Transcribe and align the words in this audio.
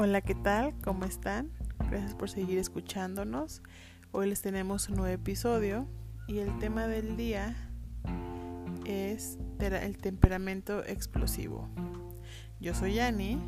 Hola, 0.00 0.20
¿qué 0.20 0.36
tal? 0.36 0.74
¿Cómo 0.84 1.06
están? 1.06 1.50
Gracias 1.90 2.14
por 2.14 2.30
seguir 2.30 2.58
escuchándonos. 2.58 3.64
Hoy 4.12 4.28
les 4.28 4.40
tenemos 4.40 4.88
un 4.88 4.94
nuevo 4.94 5.12
episodio 5.12 5.88
y 6.28 6.38
el 6.38 6.56
tema 6.60 6.86
del 6.86 7.16
día 7.16 7.56
es 8.86 9.38
el 9.58 9.98
temperamento 9.98 10.84
explosivo. 10.84 11.68
Yo 12.60 12.74
soy 12.74 13.00
Annie. 13.00 13.40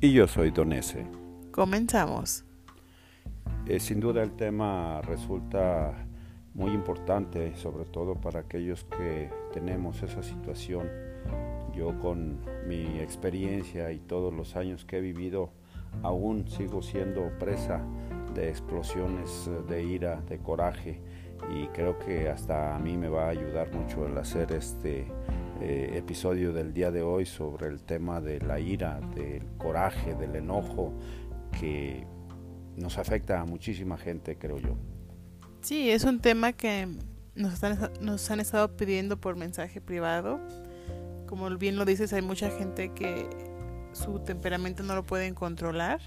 Y 0.00 0.12
yo 0.12 0.28
soy 0.28 0.52
Donese. 0.52 1.08
Comenzamos. 1.50 2.44
Eh, 3.66 3.80
sin 3.80 3.98
duda 3.98 4.22
el 4.22 4.36
tema 4.36 5.02
resulta 5.02 6.06
muy 6.54 6.70
importante, 6.70 7.56
sobre 7.56 7.84
todo 7.84 8.14
para 8.14 8.38
aquellos 8.38 8.84
que 8.84 9.28
tenemos 9.52 10.04
esa 10.04 10.22
situación. 10.22 10.88
Yo 11.74 11.98
con 11.98 12.38
mi 12.68 13.00
experiencia 13.00 13.90
y 13.90 13.98
todos 13.98 14.32
los 14.32 14.54
años 14.54 14.84
que 14.84 14.98
he 14.98 15.00
vivido, 15.00 15.50
aún 16.02 16.48
sigo 16.48 16.82
siendo 16.82 17.30
presa 17.38 17.82
de 18.34 18.48
explosiones 18.50 19.50
de 19.68 19.82
ira, 19.82 20.20
de 20.28 20.38
coraje 20.38 21.00
y 21.54 21.66
creo 21.68 21.98
que 21.98 22.28
hasta 22.28 22.74
a 22.74 22.78
mí 22.78 22.96
me 22.96 23.08
va 23.08 23.26
a 23.26 23.28
ayudar 23.30 23.72
mucho 23.72 24.06
el 24.06 24.16
hacer 24.18 24.52
este 24.52 25.06
eh, 25.60 25.92
episodio 25.94 26.52
del 26.52 26.72
día 26.72 26.90
de 26.90 27.02
hoy 27.02 27.24
sobre 27.24 27.68
el 27.68 27.82
tema 27.82 28.20
de 28.20 28.40
la 28.40 28.60
ira, 28.60 29.00
del 29.14 29.42
coraje, 29.56 30.14
del 30.14 30.36
enojo 30.36 30.92
que 31.58 32.06
nos 32.76 32.98
afecta 32.98 33.40
a 33.40 33.44
muchísima 33.44 33.96
gente, 33.96 34.36
creo 34.36 34.58
yo. 34.58 34.76
Sí, 35.62 35.90
es 35.90 36.04
un 36.04 36.20
tema 36.20 36.52
que 36.52 36.88
nos 37.36 38.30
han 38.30 38.40
estado 38.40 38.76
pidiendo 38.76 39.20
por 39.20 39.36
mensaje 39.36 39.80
privado. 39.80 40.40
Como 41.26 41.48
bien 41.56 41.76
lo 41.76 41.84
dices, 41.84 42.12
hay 42.12 42.22
mucha 42.22 42.50
gente 42.50 42.92
que 42.92 43.28
su 43.96 44.20
temperamento 44.20 44.82
no 44.82 44.94
lo 44.94 45.04
pueden 45.04 45.34
controlar 45.34 46.00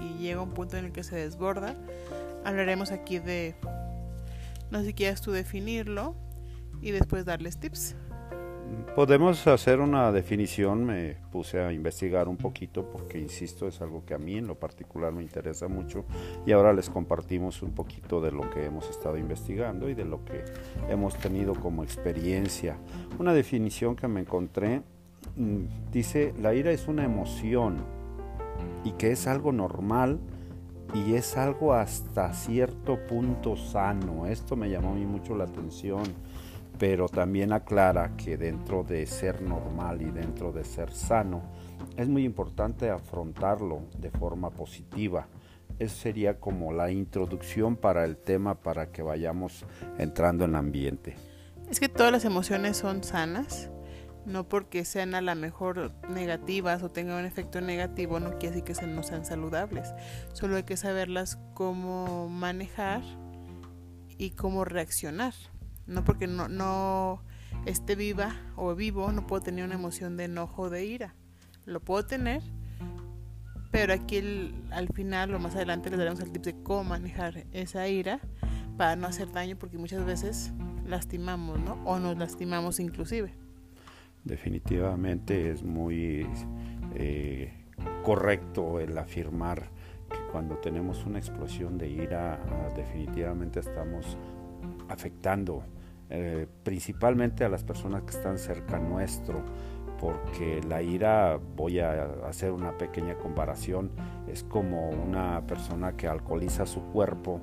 y 0.00 0.18
llega 0.18 0.40
un 0.40 0.50
punto 0.50 0.76
en 0.76 0.86
el 0.86 0.92
que 0.92 1.04
se 1.04 1.16
desborda. 1.16 1.76
Hablaremos 2.44 2.90
aquí 2.90 3.18
de, 3.18 3.54
no 4.70 4.80
sé 4.80 4.86
si 4.86 4.94
quieres 4.94 5.20
tú 5.20 5.32
definirlo 5.32 6.16
y 6.80 6.90
después 6.90 7.24
darles 7.24 7.58
tips. 7.58 7.94
Podemos 8.96 9.46
hacer 9.46 9.80
una 9.80 10.10
definición, 10.10 10.84
me 10.84 11.18
puse 11.30 11.60
a 11.60 11.72
investigar 11.72 12.28
un 12.28 12.36
poquito 12.36 12.90
porque, 12.90 13.18
insisto, 13.18 13.68
es 13.68 13.80
algo 13.80 14.04
que 14.04 14.14
a 14.14 14.18
mí 14.18 14.36
en 14.36 14.46
lo 14.46 14.58
particular 14.58 15.12
me 15.12 15.22
interesa 15.22 15.68
mucho 15.68 16.04
y 16.46 16.52
ahora 16.52 16.72
les 16.72 16.88
compartimos 16.88 17.62
un 17.62 17.72
poquito 17.72 18.20
de 18.20 18.32
lo 18.32 18.48
que 18.50 18.64
hemos 18.64 18.88
estado 18.88 19.18
investigando 19.18 19.88
y 19.88 19.94
de 19.94 20.06
lo 20.06 20.24
que 20.24 20.44
hemos 20.88 21.16
tenido 21.18 21.54
como 21.54 21.84
experiencia. 21.84 22.78
Una 23.18 23.34
definición 23.34 23.94
que 23.94 24.08
me 24.08 24.20
encontré 24.20 24.82
dice, 25.92 26.34
la 26.40 26.54
ira 26.54 26.70
es 26.70 26.88
una 26.88 27.04
emoción 27.04 27.84
y 28.84 28.92
que 28.92 29.12
es 29.12 29.26
algo 29.26 29.52
normal 29.52 30.18
y 30.94 31.14
es 31.14 31.36
algo 31.36 31.74
hasta 31.74 32.32
cierto 32.32 32.98
punto 33.06 33.56
sano. 33.56 34.26
Esto 34.26 34.56
me 34.56 34.70
llamó 34.70 34.90
a 34.90 34.94
mí 34.94 35.04
mucho 35.04 35.36
la 35.36 35.44
atención 35.44 36.04
pero 36.78 37.08
también 37.08 37.52
aclara 37.52 38.16
que 38.16 38.36
dentro 38.36 38.84
de 38.84 39.06
ser 39.06 39.40
normal 39.42 40.02
y 40.02 40.10
dentro 40.10 40.52
de 40.52 40.64
ser 40.64 40.92
sano, 40.92 41.42
es 41.96 42.08
muy 42.08 42.24
importante 42.24 42.90
afrontarlo 42.90 43.82
de 43.98 44.10
forma 44.10 44.50
positiva. 44.50 45.28
Eso 45.78 45.96
sería 45.96 46.38
como 46.38 46.72
la 46.72 46.90
introducción 46.90 47.76
para 47.76 48.04
el 48.04 48.16
tema 48.16 48.54
para 48.54 48.90
que 48.92 49.02
vayamos 49.02 49.64
entrando 49.98 50.44
en 50.44 50.54
ambiente. 50.54 51.16
Es 51.70 51.80
que 51.80 51.88
todas 51.88 52.12
las 52.12 52.24
emociones 52.24 52.76
son 52.76 53.02
sanas, 53.02 53.70
no 54.26 54.48
porque 54.48 54.84
sean 54.84 55.14
a 55.14 55.20
la 55.20 55.34
mejor 55.34 55.92
negativas 56.08 56.82
o 56.82 56.90
tengan 56.90 57.20
un 57.20 57.24
efecto 57.24 57.60
negativo, 57.60 58.18
no 58.20 58.38
quiere 58.38 58.56
decir 58.56 58.64
que 58.64 58.86
no 58.86 59.02
sean 59.02 59.24
saludables. 59.24 59.94
Solo 60.32 60.56
hay 60.56 60.64
que 60.64 60.76
saberlas 60.76 61.38
cómo 61.54 62.28
manejar 62.28 63.02
y 64.18 64.30
cómo 64.30 64.64
reaccionar. 64.64 65.32
No 65.86 66.04
porque 66.04 66.26
no, 66.26 66.48
no 66.48 67.22
esté 67.66 67.94
viva 67.94 68.34
o 68.56 68.74
vivo, 68.74 69.12
no 69.12 69.26
puedo 69.28 69.42
tener 69.42 69.64
una 69.64 69.76
emoción 69.76 70.16
de 70.16 70.24
enojo 70.24 70.62
o 70.62 70.70
de 70.70 70.84
ira. 70.84 71.14
Lo 71.64 71.80
puedo 71.80 72.04
tener, 72.04 72.42
pero 73.70 73.94
aquí 73.94 74.52
al 74.72 74.88
final 74.88 75.32
o 75.34 75.38
más 75.38 75.54
adelante 75.54 75.88
les 75.88 76.00
daremos 76.00 76.20
el 76.20 76.32
tip 76.32 76.42
de 76.42 76.60
cómo 76.64 76.82
manejar 76.82 77.46
esa 77.52 77.86
ira 77.86 78.20
para 78.76 78.96
no 78.96 79.06
hacer 79.06 79.30
daño 79.30 79.56
porque 79.56 79.78
muchas 79.78 80.04
veces 80.04 80.52
lastimamos, 80.84 81.60
¿no? 81.60 81.74
O 81.84 82.00
nos 82.00 82.18
lastimamos 82.18 82.80
inclusive. 82.80 83.45
Definitivamente 84.26 85.52
es 85.52 85.62
muy 85.62 86.26
eh, 86.96 87.52
correcto 88.02 88.80
el 88.80 88.98
afirmar 88.98 89.70
que 90.10 90.18
cuando 90.32 90.56
tenemos 90.56 91.06
una 91.06 91.18
explosión 91.18 91.78
de 91.78 91.88
ira 91.88 92.40
definitivamente 92.74 93.60
estamos 93.60 94.18
afectando 94.88 95.62
eh, 96.10 96.48
principalmente 96.64 97.44
a 97.44 97.48
las 97.48 97.62
personas 97.62 98.02
que 98.02 98.16
están 98.16 98.38
cerca 98.38 98.80
nuestro, 98.80 99.44
porque 100.00 100.60
la 100.68 100.82
ira, 100.82 101.38
voy 101.56 101.78
a 101.78 102.02
hacer 102.28 102.50
una 102.50 102.76
pequeña 102.76 103.14
comparación, 103.14 103.92
es 104.26 104.42
como 104.42 104.90
una 104.90 105.46
persona 105.46 105.96
que 105.96 106.08
alcoholiza 106.08 106.66
su 106.66 106.80
cuerpo, 106.92 107.40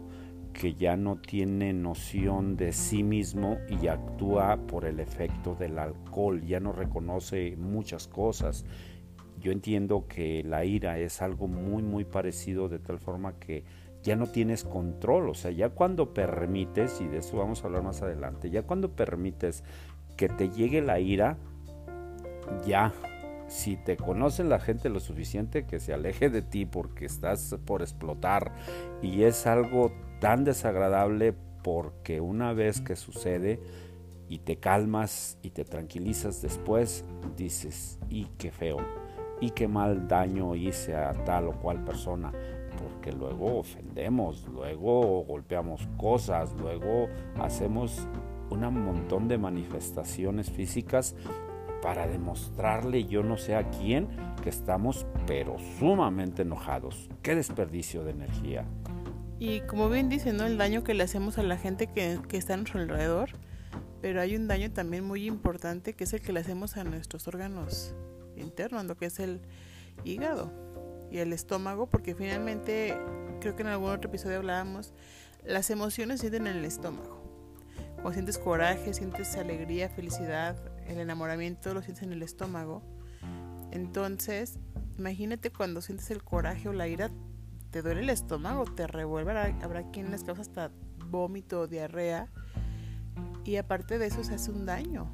que 0.53 0.75
ya 0.75 0.95
no 0.95 1.17
tiene 1.17 1.73
noción 1.73 2.55
de 2.55 2.71
sí 2.71 3.03
mismo 3.03 3.57
y 3.67 3.87
actúa 3.87 4.57
por 4.67 4.85
el 4.85 4.99
efecto 4.99 5.55
del 5.55 5.79
alcohol, 5.79 6.41
ya 6.45 6.59
no 6.59 6.71
reconoce 6.71 7.55
muchas 7.57 8.07
cosas. 8.07 8.65
Yo 9.39 9.51
entiendo 9.51 10.07
que 10.07 10.43
la 10.43 10.63
ira 10.63 10.99
es 10.99 11.21
algo 11.21 11.47
muy 11.47 11.83
muy 11.83 12.05
parecido 12.05 12.69
de 12.69 12.79
tal 12.79 12.99
forma 12.99 13.39
que 13.39 13.65
ya 14.03 14.15
no 14.15 14.27
tienes 14.27 14.63
control, 14.63 15.29
o 15.29 15.33
sea, 15.33 15.51
ya 15.51 15.69
cuando 15.69 16.13
permites, 16.13 16.99
y 17.01 17.07
de 17.07 17.19
eso 17.19 17.37
vamos 17.37 17.63
a 17.63 17.67
hablar 17.67 17.83
más 17.83 18.01
adelante, 18.01 18.49
ya 18.49 18.63
cuando 18.63 18.91
permites 18.91 19.63
que 20.17 20.27
te 20.27 20.49
llegue 20.49 20.81
la 20.81 20.99
ira, 20.99 21.37
ya, 22.65 22.93
si 23.47 23.77
te 23.77 23.95
conoce 23.95 24.43
la 24.43 24.59
gente 24.59 24.89
lo 24.89 24.99
suficiente 24.99 25.65
que 25.65 25.79
se 25.79 25.93
aleje 25.93 26.29
de 26.29 26.41
ti 26.41 26.65
porque 26.65 27.05
estás 27.05 27.55
por 27.65 27.81
explotar 27.81 28.51
y 29.01 29.23
es 29.23 29.47
algo 29.47 29.91
tan 30.23 30.45
desagradable 30.45 31.33
porque 31.63 32.21
una 32.21 32.53
vez 32.53 32.79
que 32.79 32.95
sucede 32.95 33.59
y 34.29 34.37
te 34.37 34.55
calmas 34.55 35.37
y 35.41 35.49
te 35.49 35.65
tranquilizas 35.65 36.41
después, 36.41 37.03
dices, 37.35 37.99
y 38.09 38.27
qué 38.37 38.49
feo, 38.49 38.77
y 39.41 39.49
qué 39.49 39.67
mal 39.67 40.07
daño 40.07 40.55
hice 40.55 40.95
a 40.95 41.11
tal 41.25 41.49
o 41.49 41.59
cual 41.59 41.83
persona 41.83 42.31
porque 42.81 43.11
luego 43.11 43.59
ofendemos, 43.59 44.47
luego 44.47 45.25
golpeamos 45.25 45.89
cosas, 45.97 46.53
luego 46.53 47.09
hacemos 47.41 48.07
un 48.49 48.61
montón 48.61 49.27
de 49.27 49.37
manifestaciones 49.37 50.49
físicas 50.49 51.17
para 51.81 52.07
demostrarle 52.07 53.03
yo 53.03 53.23
no 53.23 53.35
sé 53.35 53.57
a 53.57 53.69
quién 53.69 54.07
que 54.41 54.49
estamos 54.49 55.05
pero 55.27 55.57
sumamente 55.79 56.43
enojados. 56.43 57.09
Qué 57.21 57.35
desperdicio 57.35 58.05
de 58.05 58.11
energía. 58.11 58.63
Y 59.39 59.61
como 59.61 59.89
bien 59.89 60.09
dice, 60.09 60.33
¿no? 60.33 60.45
El 60.45 60.57
daño 60.57 60.83
que 60.83 60.93
le 60.93 61.03
hacemos 61.03 61.37
a 61.37 61.43
la 61.43 61.57
gente 61.57 61.87
que, 61.87 62.19
que 62.27 62.37
está 62.37 62.53
a 62.53 62.57
nuestro 62.57 62.79
alrededor, 62.79 63.31
pero 64.01 64.21
hay 64.21 64.35
un 64.35 64.47
daño 64.47 64.71
también 64.71 65.03
muy 65.03 65.25
importante 65.25 65.93
que 65.93 66.03
es 66.03 66.13
el 66.13 66.21
que 66.21 66.33
le 66.33 66.39
hacemos 66.39 66.77
a 66.77 66.83
nuestros 66.83 67.27
órganos 67.27 67.95
internos, 68.35 68.85
lo 68.85 68.97
que 68.97 69.05
es 69.05 69.19
el 69.19 69.41
hígado 70.03 70.51
y 71.11 71.19
el 71.19 71.33
estómago, 71.33 71.87
porque 71.87 72.15
finalmente, 72.15 72.97
creo 73.39 73.55
que 73.55 73.61
en 73.61 73.69
algún 73.69 73.91
otro 73.91 74.09
episodio 74.09 74.37
hablábamos, 74.37 74.93
las 75.45 75.69
emociones 75.69 76.21
sienten 76.21 76.47
en 76.47 76.57
el 76.57 76.65
estómago. 76.65 77.21
Cuando 77.95 78.13
sientes 78.13 78.37
coraje, 78.37 78.93
sientes 78.93 79.35
alegría, 79.35 79.89
felicidad, 79.89 80.57
el 80.87 80.99
enamoramiento, 80.99 81.73
lo 81.73 81.81
sientes 81.81 82.03
en 82.03 82.13
el 82.13 82.23
estómago. 82.23 82.81
Entonces, 83.71 84.59
imagínate 84.97 85.51
cuando 85.51 85.81
sientes 85.81 86.11
el 86.11 86.23
coraje 86.23 86.67
o 86.67 86.73
la 86.73 86.87
ira, 86.87 87.11
te 87.73 87.81
duele 87.81 88.01
el 88.01 88.11
estómago, 88.11 88.65
te 88.65 88.85
revuelve, 88.85 89.31
habrá 89.63 89.89
quien 89.89 90.11
les 90.11 90.23
causa 90.23 90.43
hasta 90.43 90.71
vómito 91.09 91.61
o 91.61 91.67
diarrea. 91.67 92.29
Y 93.45 93.55
aparte 93.55 93.97
de 93.97 94.05
eso 94.05 94.23
se 94.23 94.35
hace 94.35 94.51
un 94.51 94.67
daño, 94.67 95.09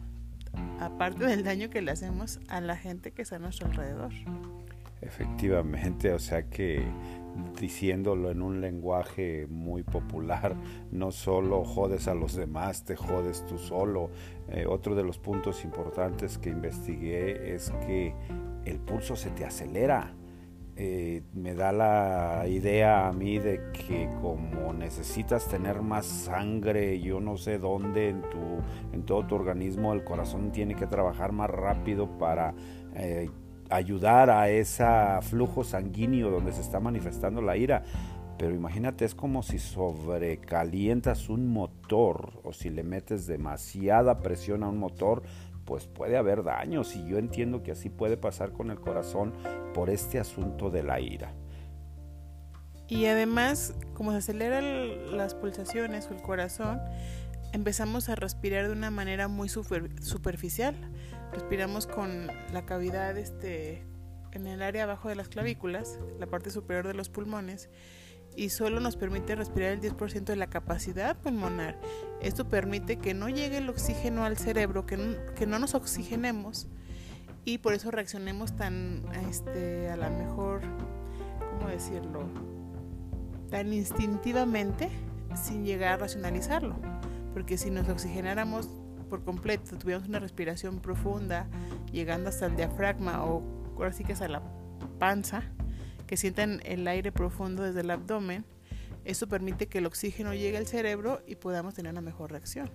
aparte 0.82 1.26
del 1.26 1.46
daño 1.46 1.70
que 1.70 1.82
le 1.82 1.92
hacemos 1.92 2.42
a 2.50 2.60
la 2.60 2.76
gente 2.76 3.12
que 3.12 3.22
está 3.22 3.38
a 3.38 3.40
nuestro 3.40 3.68
alrededor. 3.68 4.12
Efectivamente, 5.02 6.12
o 6.12 6.20
sea 6.20 6.50
que 6.50 6.86
diciéndolo 7.58 8.30
en 8.30 8.42
un 8.42 8.60
lenguaje 8.60 9.48
muy 9.48 9.84
popular, 9.84 10.58
no 10.92 11.14
solo 11.14 11.64
jodes 11.64 12.10
a 12.10 12.14
los 12.14 12.36
demás, 12.36 12.84
te 12.84 12.98
jodes 12.98 13.46
tú 13.46 13.58
solo. 13.58 14.12
Eh, 14.50 14.66
otro 14.68 14.96
de 14.96 15.04
los 15.04 15.18
puntos 15.18 15.64
importantes 15.64 16.38
que 16.38 16.50
investigué 16.50 17.56
es 17.56 17.72
que 17.88 18.14
el 18.66 18.80
pulso 18.80 19.16
se 19.16 19.30
te 19.30 19.46
acelera. 19.46 20.14
Eh, 20.82 21.24
me 21.34 21.56
da 21.56 21.74
la 21.74 22.48
idea 22.48 23.10
a 23.10 23.12
mí 23.12 23.38
de 23.38 23.70
que 23.74 24.10
como 24.22 24.72
necesitas 24.72 25.46
tener 25.50 25.82
más 25.82 26.06
sangre, 26.06 27.02
yo 27.02 27.20
no 27.20 27.36
sé 27.36 27.58
dónde 27.60 28.08
en, 28.08 28.22
tu, 28.22 28.62
en 28.94 29.04
todo 29.04 29.28
tu 29.28 29.36
organismo, 29.36 29.92
el 29.92 30.06
corazón 30.06 30.54
tiene 30.54 30.76
que 30.76 30.88
trabajar 30.88 31.34
más 31.34 31.50
rápido 31.50 32.18
para... 32.18 32.54
Eh, 32.96 33.30
ayudar 33.72 34.32
a 34.32 34.50
ese 34.50 34.84
flujo 35.22 35.64
sanguíneo 35.64 36.32
donde 36.32 36.52
se 36.54 36.62
está 36.62 36.80
manifestando 36.80 37.40
la 37.40 37.56
ira. 37.56 37.84
Pero 38.40 38.56
imagínate, 38.56 39.04
es 39.04 39.14
como 39.14 39.44
si 39.44 39.60
sobrecalientas 39.60 41.30
un 41.30 41.50
motor 41.50 42.40
o 42.44 42.54
si 42.54 42.70
le 42.70 42.84
metes 42.84 43.28
demasiada 43.28 44.22
presión 44.22 44.64
a 44.64 44.70
un 44.70 44.78
motor, 44.78 45.24
pues 45.70 45.86
puede 45.86 46.18
haber 46.18 46.42
daños 46.42 46.96
y 46.96 47.06
yo 47.06 47.20
entiendo 47.20 47.62
que 47.62 47.74
así 47.74 47.90
puede 47.90 48.18
pasar 48.18 48.54
con 48.54 48.72
el 48.72 48.80
corazón 48.80 49.34
por 49.76 49.92
este 49.92 50.18
asunto 50.20 50.72
de 50.72 50.82
la 50.82 51.00
ira. 51.00 51.32
Y 52.88 53.06
además, 53.06 53.76
como 53.94 54.12
se 54.12 54.18
aceleran 54.18 55.16
las 55.16 55.36
pulsaciones 55.36 56.08
o 56.08 56.16
el 56.16 56.24
corazón, 56.24 56.82
empezamos 57.54 58.10
a 58.10 58.16
respirar 58.16 58.66
de 58.66 58.74
una 58.74 58.90
manera 58.90 59.28
muy 59.28 59.48
superficial. 59.48 60.76
Respiramos 61.32 61.86
con 61.86 62.26
la 62.52 62.66
cavidad 62.66 63.16
este, 63.16 63.84
en 64.32 64.48
el 64.48 64.64
área 64.64 64.86
abajo 64.86 65.10
de 65.10 65.16
las 65.16 65.30
clavículas, 65.30 66.00
la 66.18 66.26
parte 66.26 66.50
superior 66.50 66.88
de 66.88 66.96
los 66.96 67.10
pulmones, 67.10 67.70
y 68.36 68.50
solo 68.50 68.80
nos 68.80 68.96
permite 68.96 69.36
respirar 69.36 69.72
el 69.72 69.82
10% 69.82 70.24
de 70.24 70.36
la 70.36 70.48
capacidad 70.48 71.18
pulmonar. 71.18 71.80
Esto 72.22 72.48
permite 72.48 72.98
que 72.98 73.14
no 73.14 73.30
llegue 73.30 73.58
el 73.58 73.70
oxígeno 73.70 74.24
al 74.24 74.38
cerebro, 74.38 74.86
que 74.86 74.98
no, 74.98 75.16
que 75.36 75.46
no 75.46 75.60
nos 75.60 75.76
oxigenemos 75.76 76.68
y 77.46 77.58
por 77.60 77.74
eso 77.74 77.92
reaccionemos 77.92 78.56
tan 78.56 79.04
este, 79.30 79.90
a 79.90 79.98
la 79.98 80.10
mejor, 80.10 80.62
¿cómo 81.52 81.70
decirlo? 81.70 82.30
tan 83.50 83.74
instintivamente 83.74 84.90
sin 85.36 85.66
llegar 85.66 85.94
a 85.94 85.98
racionalizarlo. 85.98 86.76
Porque 87.34 87.58
si 87.58 87.70
nos 87.70 87.88
oxigenáramos 87.90 88.70
por 89.10 89.24
completo, 89.24 89.78
tuviéramos 89.78 90.08
una 90.08 90.20
respiración 90.20 90.80
profunda, 90.80 91.48
llegando 91.92 92.30
hasta 92.30 92.46
el 92.46 92.56
diafragma 92.56 93.24
o 93.26 93.44
ahora 93.76 93.92
sí 93.92 94.04
que 94.04 94.14
hasta 94.14 94.28
la 94.28 94.42
panza, 95.00 95.44
que 96.10 96.18
sientan 96.18 96.60
el 96.66 96.88
aire 96.88 97.12
profundo 97.12 97.62
desde 97.62 97.82
el 97.82 97.92
abdomen, 97.92 98.44
eso 99.06 99.28
permite 99.28 99.68
que 99.68 99.78
el 99.78 99.86
oxígeno 99.86 100.34
llegue 100.34 100.58
al 100.58 100.66
cerebro 100.66 101.22
y 101.28 101.36
podamos 101.36 101.76
tener 101.76 101.92
una 101.92 102.02
mejor 102.02 102.32
reacción. 102.32 102.72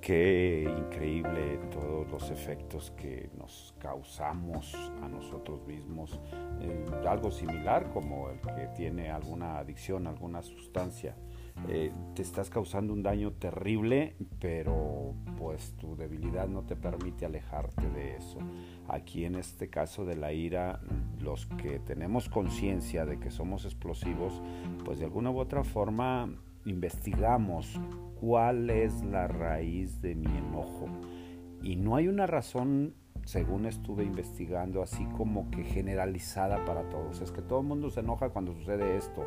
Qué 0.00 0.68
increíble 0.76 1.60
todos 1.70 2.08
los 2.10 2.30
efectos 2.32 2.92
que 2.96 3.30
nos 3.38 3.76
causamos 3.78 4.74
a 5.04 5.08
nosotros 5.08 5.64
mismos. 5.68 6.18
Eh, 6.60 6.84
algo 7.08 7.30
similar 7.30 7.88
como 7.92 8.28
el 8.28 8.40
que 8.40 8.66
tiene 8.74 9.12
alguna 9.12 9.58
adicción, 9.58 10.08
alguna 10.08 10.42
sustancia. 10.42 11.14
Eh, 11.66 11.92
te 12.14 12.22
estás 12.22 12.50
causando 12.50 12.92
un 12.92 13.02
daño 13.02 13.32
terrible, 13.32 14.16
pero 14.40 15.14
pues 15.38 15.74
tu 15.78 15.96
debilidad 15.96 16.48
no 16.48 16.62
te 16.62 16.76
permite 16.76 17.26
alejarte 17.26 17.88
de 17.90 18.16
eso. 18.16 18.38
Aquí 18.88 19.24
en 19.24 19.34
este 19.34 19.68
caso 19.68 20.04
de 20.04 20.16
la 20.16 20.32
ira, 20.32 20.80
los 21.20 21.46
que 21.46 21.78
tenemos 21.80 22.28
conciencia 22.28 23.04
de 23.04 23.18
que 23.18 23.30
somos 23.30 23.64
explosivos, 23.64 24.40
pues 24.84 24.98
de 24.98 25.04
alguna 25.04 25.30
u 25.30 25.38
otra 25.38 25.64
forma 25.64 26.30
investigamos 26.64 27.80
cuál 28.20 28.70
es 28.70 29.02
la 29.04 29.28
raíz 29.28 30.00
de 30.00 30.14
mi 30.14 30.26
enojo. 30.26 30.88
Y 31.62 31.76
no 31.76 31.96
hay 31.96 32.08
una 32.08 32.26
razón, 32.26 32.94
según 33.28 33.66
estuve 33.66 34.04
investigando, 34.04 34.82
así 34.82 35.04
como 35.18 35.50
que 35.50 35.62
generalizada 35.62 36.64
para 36.64 36.88
todos. 36.88 37.20
Es 37.20 37.30
que 37.30 37.42
todo 37.42 37.60
el 37.60 37.66
mundo 37.66 37.90
se 37.90 38.00
enoja 38.00 38.30
cuando 38.30 38.54
sucede 38.54 38.96
esto. 38.96 39.26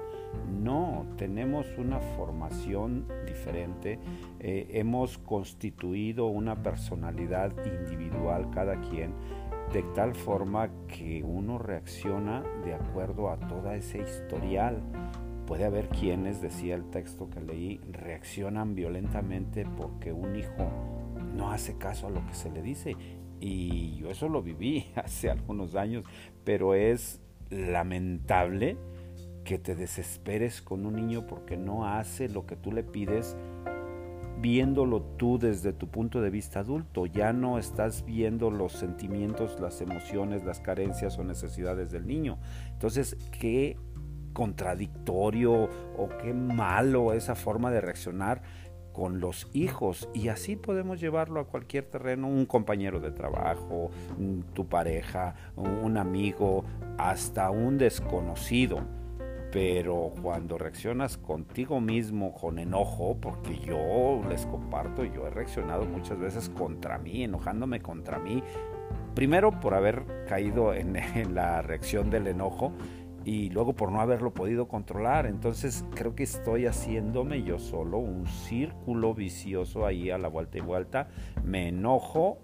No, 0.59 1.05
tenemos 1.17 1.67
una 1.77 1.99
formación 1.99 3.05
diferente. 3.27 3.99
Eh, 4.39 4.69
hemos 4.71 5.19
constituido 5.19 6.25
una 6.25 6.63
personalidad 6.63 7.53
individual 7.63 8.49
cada 8.49 8.81
quien 8.81 9.13
de 9.71 9.83
tal 9.93 10.15
forma 10.15 10.71
que 10.87 11.21
uno 11.23 11.59
reacciona 11.59 12.41
de 12.65 12.73
acuerdo 12.73 13.29
a 13.29 13.37
toda 13.37 13.75
ese 13.75 13.99
historial 13.99 14.81
puede 15.45 15.63
haber 15.65 15.89
quienes, 15.89 16.41
decía 16.41 16.73
el 16.73 16.85
texto 16.89 17.29
que 17.29 17.39
leí, 17.39 17.79
reaccionan 17.91 18.73
violentamente 18.73 19.63
porque 19.77 20.11
un 20.11 20.35
hijo 20.35 20.71
no 21.35 21.51
hace 21.51 21.77
caso 21.77 22.07
a 22.07 22.09
lo 22.09 22.25
que 22.25 22.33
se 22.33 22.49
le 22.49 22.61
dice. 22.63 22.95
Y 23.41 23.97
yo 23.97 24.09
eso 24.09 24.29
lo 24.29 24.41
viví 24.41 24.85
hace 24.95 25.29
algunos 25.29 25.75
años, 25.75 26.05
pero 26.45 26.75
es 26.75 27.19
lamentable 27.49 28.77
que 29.43 29.57
te 29.57 29.75
desesperes 29.75 30.61
con 30.61 30.85
un 30.85 30.95
niño 30.95 31.27
porque 31.27 31.57
no 31.57 31.87
hace 31.87 32.29
lo 32.29 32.45
que 32.45 32.55
tú 32.55 32.71
le 32.71 32.83
pides 32.83 33.35
viéndolo 34.41 35.01
tú 35.01 35.37
desde 35.37 35.71
tu 35.71 35.87
punto 35.89 36.19
de 36.19 36.31
vista 36.31 36.61
adulto, 36.61 37.05
ya 37.05 37.31
no 37.31 37.59
estás 37.59 38.03
viendo 38.05 38.49
los 38.49 38.73
sentimientos, 38.73 39.59
las 39.59 39.81
emociones, 39.81 40.43
las 40.43 40.59
carencias 40.59 41.17
o 41.19 41.23
necesidades 41.23 41.91
del 41.91 42.07
niño. 42.07 42.39
Entonces, 42.73 43.17
¿qué 43.39 43.77
contradictorio 44.33 45.69
o 45.97 46.09
qué 46.21 46.33
malo 46.33 47.13
esa 47.13 47.35
forma 47.35 47.69
de 47.69 47.81
reaccionar 47.81 48.41
con 48.93 49.19
los 49.19 49.47
hijos 49.53 50.09
y 50.13 50.27
así 50.27 50.55
podemos 50.55 50.99
llevarlo 50.99 51.39
a 51.39 51.45
cualquier 51.45 51.85
terreno, 51.85 52.27
un 52.27 52.45
compañero 52.45 52.99
de 52.99 53.11
trabajo, 53.11 53.91
tu 54.53 54.67
pareja, 54.67 55.35
un 55.55 55.97
amigo, 55.97 56.65
hasta 56.97 57.49
un 57.49 57.77
desconocido. 57.77 58.79
Pero 59.51 60.13
cuando 60.21 60.57
reaccionas 60.57 61.17
contigo 61.17 61.81
mismo 61.81 62.33
con 62.33 62.57
enojo, 62.57 63.17
porque 63.19 63.59
yo 63.59 64.21
les 64.29 64.45
comparto, 64.45 65.03
yo 65.03 65.27
he 65.27 65.29
reaccionado 65.29 65.85
muchas 65.85 66.17
veces 66.17 66.49
contra 66.49 66.97
mí, 66.97 67.25
enojándome 67.25 67.81
contra 67.81 68.17
mí, 68.17 68.41
primero 69.13 69.59
por 69.59 69.73
haber 69.73 70.05
caído 70.27 70.73
en, 70.73 70.95
en 71.15 71.35
la 71.35 71.61
reacción 71.61 72.09
del 72.09 72.27
enojo 72.27 72.71
y 73.23 73.49
luego 73.49 73.73
por 73.73 73.91
no 73.91 74.01
haberlo 74.01 74.33
podido 74.33 74.67
controlar. 74.67 75.25
Entonces 75.25 75.85
creo 75.95 76.15
que 76.15 76.23
estoy 76.23 76.65
haciéndome 76.65 77.43
yo 77.43 77.59
solo 77.59 77.97
un 77.97 78.27
círculo 78.27 79.13
vicioso 79.13 79.85
ahí 79.85 80.09
a 80.09 80.17
la 80.17 80.27
vuelta 80.27 80.57
y 80.57 80.61
vuelta. 80.61 81.07
Me 81.43 81.67
enojo 81.69 82.39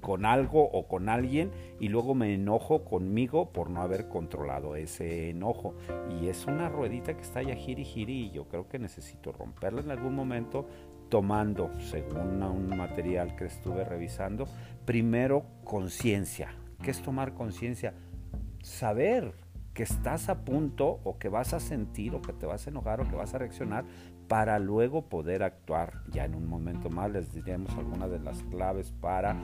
con 0.00 0.24
algo 0.24 0.64
o 0.64 0.86
con 0.86 1.08
alguien 1.08 1.50
y 1.80 1.88
luego 1.88 2.14
me 2.14 2.34
enojo 2.34 2.84
conmigo 2.84 3.52
por 3.52 3.70
no 3.70 3.82
haber 3.82 4.08
controlado 4.08 4.76
ese 4.76 5.30
enojo. 5.30 5.74
Y 6.20 6.28
es 6.28 6.46
una 6.46 6.68
ruedita 6.68 7.14
que 7.14 7.22
está 7.22 7.42
ya 7.42 7.54
giri 7.54 7.84
giri 7.84 8.26
y 8.26 8.30
yo 8.30 8.48
creo 8.48 8.68
que 8.68 8.78
necesito 8.78 9.32
romperla 9.32 9.80
en 9.80 9.90
algún 9.90 10.14
momento 10.14 10.66
tomando, 11.08 11.70
según 11.78 12.42
un 12.42 12.74
material 12.74 13.36
que 13.36 13.44
estuve 13.44 13.84
revisando, 13.84 14.46
primero 14.86 15.44
conciencia. 15.62 16.54
¿Qué 16.82 16.90
es 16.90 17.02
tomar 17.02 17.34
conciencia? 17.34 17.92
Saber 18.62 19.34
que 19.74 19.82
estás 19.82 20.28
a 20.28 20.44
punto 20.44 21.00
o 21.04 21.18
que 21.18 21.28
vas 21.28 21.54
a 21.54 21.60
sentir 21.60 22.14
o 22.14 22.22
que 22.22 22.32
te 22.32 22.46
vas 22.46 22.66
a 22.66 22.70
enojar 22.70 23.00
o 23.00 23.08
que 23.08 23.16
vas 23.16 23.34
a 23.34 23.38
reaccionar 23.38 23.84
para 24.28 24.58
luego 24.58 25.08
poder 25.08 25.42
actuar. 25.42 26.02
Ya 26.10 26.24
en 26.24 26.34
un 26.34 26.46
momento 26.46 26.90
más 26.90 27.10
les 27.10 27.32
diremos 27.32 27.72
algunas 27.76 28.10
de 28.10 28.18
las 28.18 28.42
claves 28.44 28.92
para 29.00 29.34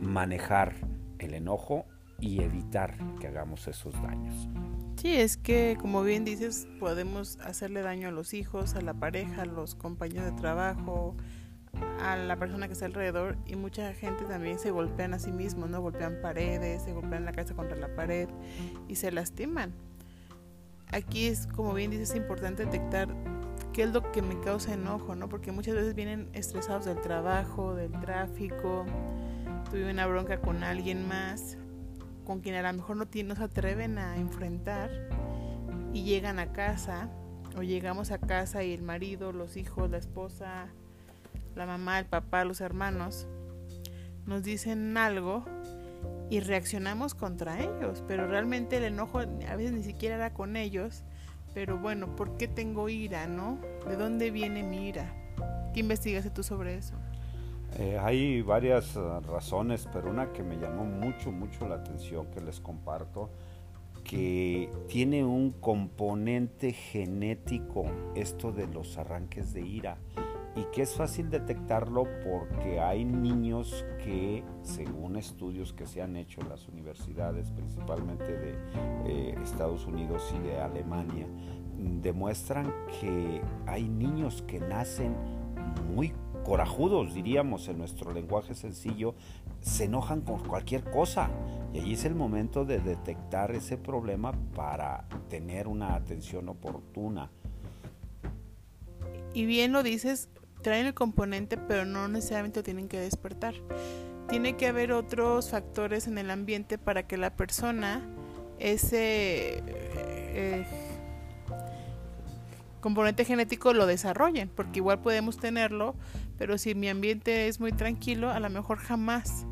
manejar 0.00 0.74
el 1.18 1.34
enojo 1.34 1.86
y 2.20 2.42
evitar 2.42 2.96
que 3.20 3.26
hagamos 3.26 3.66
esos 3.68 3.94
daños. 4.02 4.48
Sí, 4.96 5.14
es 5.14 5.36
que 5.36 5.76
como 5.80 6.02
bien 6.02 6.24
dices, 6.24 6.68
podemos 6.78 7.38
hacerle 7.40 7.82
daño 7.82 8.08
a 8.08 8.12
los 8.12 8.32
hijos, 8.32 8.74
a 8.74 8.80
la 8.80 8.94
pareja, 8.94 9.42
a 9.42 9.46
los 9.46 9.74
compañeros 9.74 10.26
de 10.26 10.40
trabajo, 10.40 11.16
a 12.04 12.16
la 12.16 12.36
persona 12.36 12.66
que 12.66 12.74
está 12.74 12.84
alrededor 12.84 13.38
y 13.46 13.56
mucha 13.56 13.94
gente 13.94 14.24
también 14.24 14.58
se 14.58 14.70
golpean 14.70 15.14
a 15.14 15.18
sí 15.18 15.32
mismos, 15.32 15.70
¿no? 15.70 15.80
Golpean 15.80 16.18
paredes, 16.20 16.82
se 16.82 16.92
golpean 16.92 17.24
la 17.24 17.32
cabeza 17.32 17.54
contra 17.54 17.78
la 17.78 17.96
pared 17.96 18.28
y 18.88 18.96
se 18.96 19.10
lastiman. 19.10 19.72
Aquí 20.92 21.26
es, 21.26 21.46
como 21.46 21.72
bien 21.72 21.90
dices, 21.90 22.14
importante 22.14 22.66
detectar 22.66 23.08
qué 23.72 23.84
es 23.84 23.92
lo 23.92 24.12
que 24.12 24.20
me 24.20 24.38
causa 24.40 24.74
enojo, 24.74 25.14
¿no? 25.14 25.30
Porque 25.30 25.50
muchas 25.50 25.74
veces 25.74 25.94
vienen 25.94 26.28
estresados 26.34 26.84
del 26.84 27.00
trabajo, 27.00 27.74
del 27.74 27.92
tráfico, 27.92 28.84
tuve 29.70 29.90
una 29.90 30.06
bronca 30.06 30.42
con 30.42 30.62
alguien 30.62 31.08
más, 31.08 31.56
con 32.26 32.40
quien 32.40 32.54
a 32.56 32.70
lo 32.70 32.76
mejor 32.76 32.96
no, 32.96 33.06
no 33.24 33.34
se 33.34 33.42
atreven 33.42 33.96
a 33.96 34.18
enfrentar 34.18 34.90
y 35.94 36.02
llegan 36.02 36.38
a 36.38 36.52
casa 36.52 37.08
o 37.56 37.62
llegamos 37.62 38.10
a 38.10 38.18
casa 38.18 38.62
y 38.62 38.74
el 38.74 38.82
marido, 38.82 39.32
los 39.32 39.56
hijos, 39.56 39.90
la 39.90 39.96
esposa, 39.96 40.68
la 41.56 41.66
mamá, 41.66 41.98
el 41.98 42.06
papá, 42.06 42.44
los 42.44 42.60
hermanos, 42.60 43.26
nos 44.26 44.42
dicen 44.42 44.96
algo 44.96 45.44
y 46.30 46.40
reaccionamos 46.40 47.14
contra 47.14 47.60
ellos, 47.60 48.02
pero 48.06 48.26
realmente 48.26 48.78
el 48.78 48.84
enojo 48.84 49.20
a 49.20 49.56
veces 49.56 49.72
ni 49.72 49.82
siquiera 49.82 50.16
era 50.16 50.32
con 50.32 50.56
ellos, 50.56 51.04
pero 51.52 51.78
bueno, 51.78 52.16
¿por 52.16 52.36
qué 52.36 52.48
tengo 52.48 52.88
ira, 52.88 53.26
no? 53.26 53.58
¿De 53.88 53.96
dónde 53.96 54.30
viene 54.30 54.62
mi 54.62 54.88
ira? 54.88 55.12
¿Qué 55.72 55.80
investigaste 55.80 56.30
tú 56.30 56.42
sobre 56.42 56.76
eso? 56.76 56.94
Eh, 57.78 57.98
hay 58.00 58.40
varias 58.42 58.96
uh, 58.96 59.20
razones, 59.20 59.88
pero 59.92 60.10
una 60.10 60.32
que 60.32 60.42
me 60.42 60.56
llamó 60.56 60.84
mucho, 60.84 61.32
mucho 61.32 61.68
la 61.68 61.76
atención 61.76 62.30
que 62.30 62.40
les 62.40 62.60
comparto, 62.60 63.30
que 64.04 64.70
tiene 64.88 65.24
un 65.24 65.50
componente 65.52 66.72
genético 66.72 67.86
esto 68.14 68.52
de 68.52 68.66
los 68.68 68.98
arranques 68.98 69.52
de 69.52 69.62
ira 69.62 69.96
y 70.56 70.64
que 70.72 70.82
es 70.82 70.94
fácil 70.94 71.30
detectarlo 71.30 72.06
porque 72.24 72.80
hay 72.80 73.04
niños 73.04 73.84
que, 74.04 74.44
según 74.62 75.16
estudios 75.16 75.72
que 75.72 75.86
se 75.86 76.00
han 76.00 76.16
hecho 76.16 76.40
en 76.40 76.48
las 76.48 76.68
universidades, 76.68 77.50
principalmente 77.50 78.36
de 78.36 78.54
eh, 79.06 79.34
Estados 79.42 79.86
Unidos 79.86 80.32
y 80.36 80.46
de 80.46 80.60
Alemania, 80.60 81.26
demuestran 81.76 82.72
que 83.00 83.42
hay 83.66 83.88
niños 83.88 84.42
que 84.42 84.60
nacen 84.60 85.14
muy 85.94 86.12
corajudos, 86.44 87.14
diríamos 87.14 87.68
en 87.68 87.78
nuestro 87.78 88.12
lenguaje 88.12 88.54
sencillo, 88.54 89.14
se 89.60 89.84
enojan 89.84 90.20
con 90.20 90.40
cualquier 90.40 90.84
cosa. 90.84 91.30
Y 91.72 91.80
allí 91.80 91.94
es 91.94 92.04
el 92.04 92.14
momento 92.14 92.64
de 92.64 92.78
detectar 92.78 93.50
ese 93.50 93.76
problema 93.76 94.32
para 94.54 95.08
tener 95.28 95.66
una 95.66 95.94
atención 95.96 96.48
oportuna. 96.48 97.30
Y 99.32 99.46
bien 99.46 99.72
lo 99.72 99.82
dices, 99.82 100.28
traen 100.64 100.86
el 100.86 100.94
componente, 100.94 101.56
pero 101.56 101.84
no 101.84 102.08
necesariamente 102.08 102.64
tienen 102.64 102.88
que 102.88 102.98
despertar. 102.98 103.54
Tiene 104.28 104.56
que 104.56 104.66
haber 104.66 104.92
otros 104.92 105.50
factores 105.50 106.08
en 106.08 106.18
el 106.18 106.30
ambiente 106.30 106.78
para 106.78 107.06
que 107.06 107.18
la 107.18 107.36
persona 107.36 108.02
ese 108.58 109.62
eh, 109.66 110.64
componente 112.80 113.26
genético 113.26 113.74
lo 113.74 113.86
desarrollen, 113.86 114.48
porque 114.48 114.78
igual 114.78 115.00
podemos 115.00 115.36
tenerlo, 115.36 115.94
pero 116.38 116.56
si 116.56 116.74
mi 116.74 116.88
ambiente 116.88 117.46
es 117.46 117.60
muy 117.60 117.72
tranquilo, 117.72 118.30
a 118.30 118.40
lo 118.40 118.48
mejor 118.48 118.78
jamás 118.78 119.44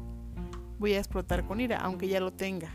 voy 0.79 0.95
a 0.95 0.99
explotar 0.99 1.45
con 1.45 1.61
ira, 1.61 1.79
aunque 1.79 2.09
ya 2.09 2.21
lo 2.21 2.33
tenga, 2.33 2.73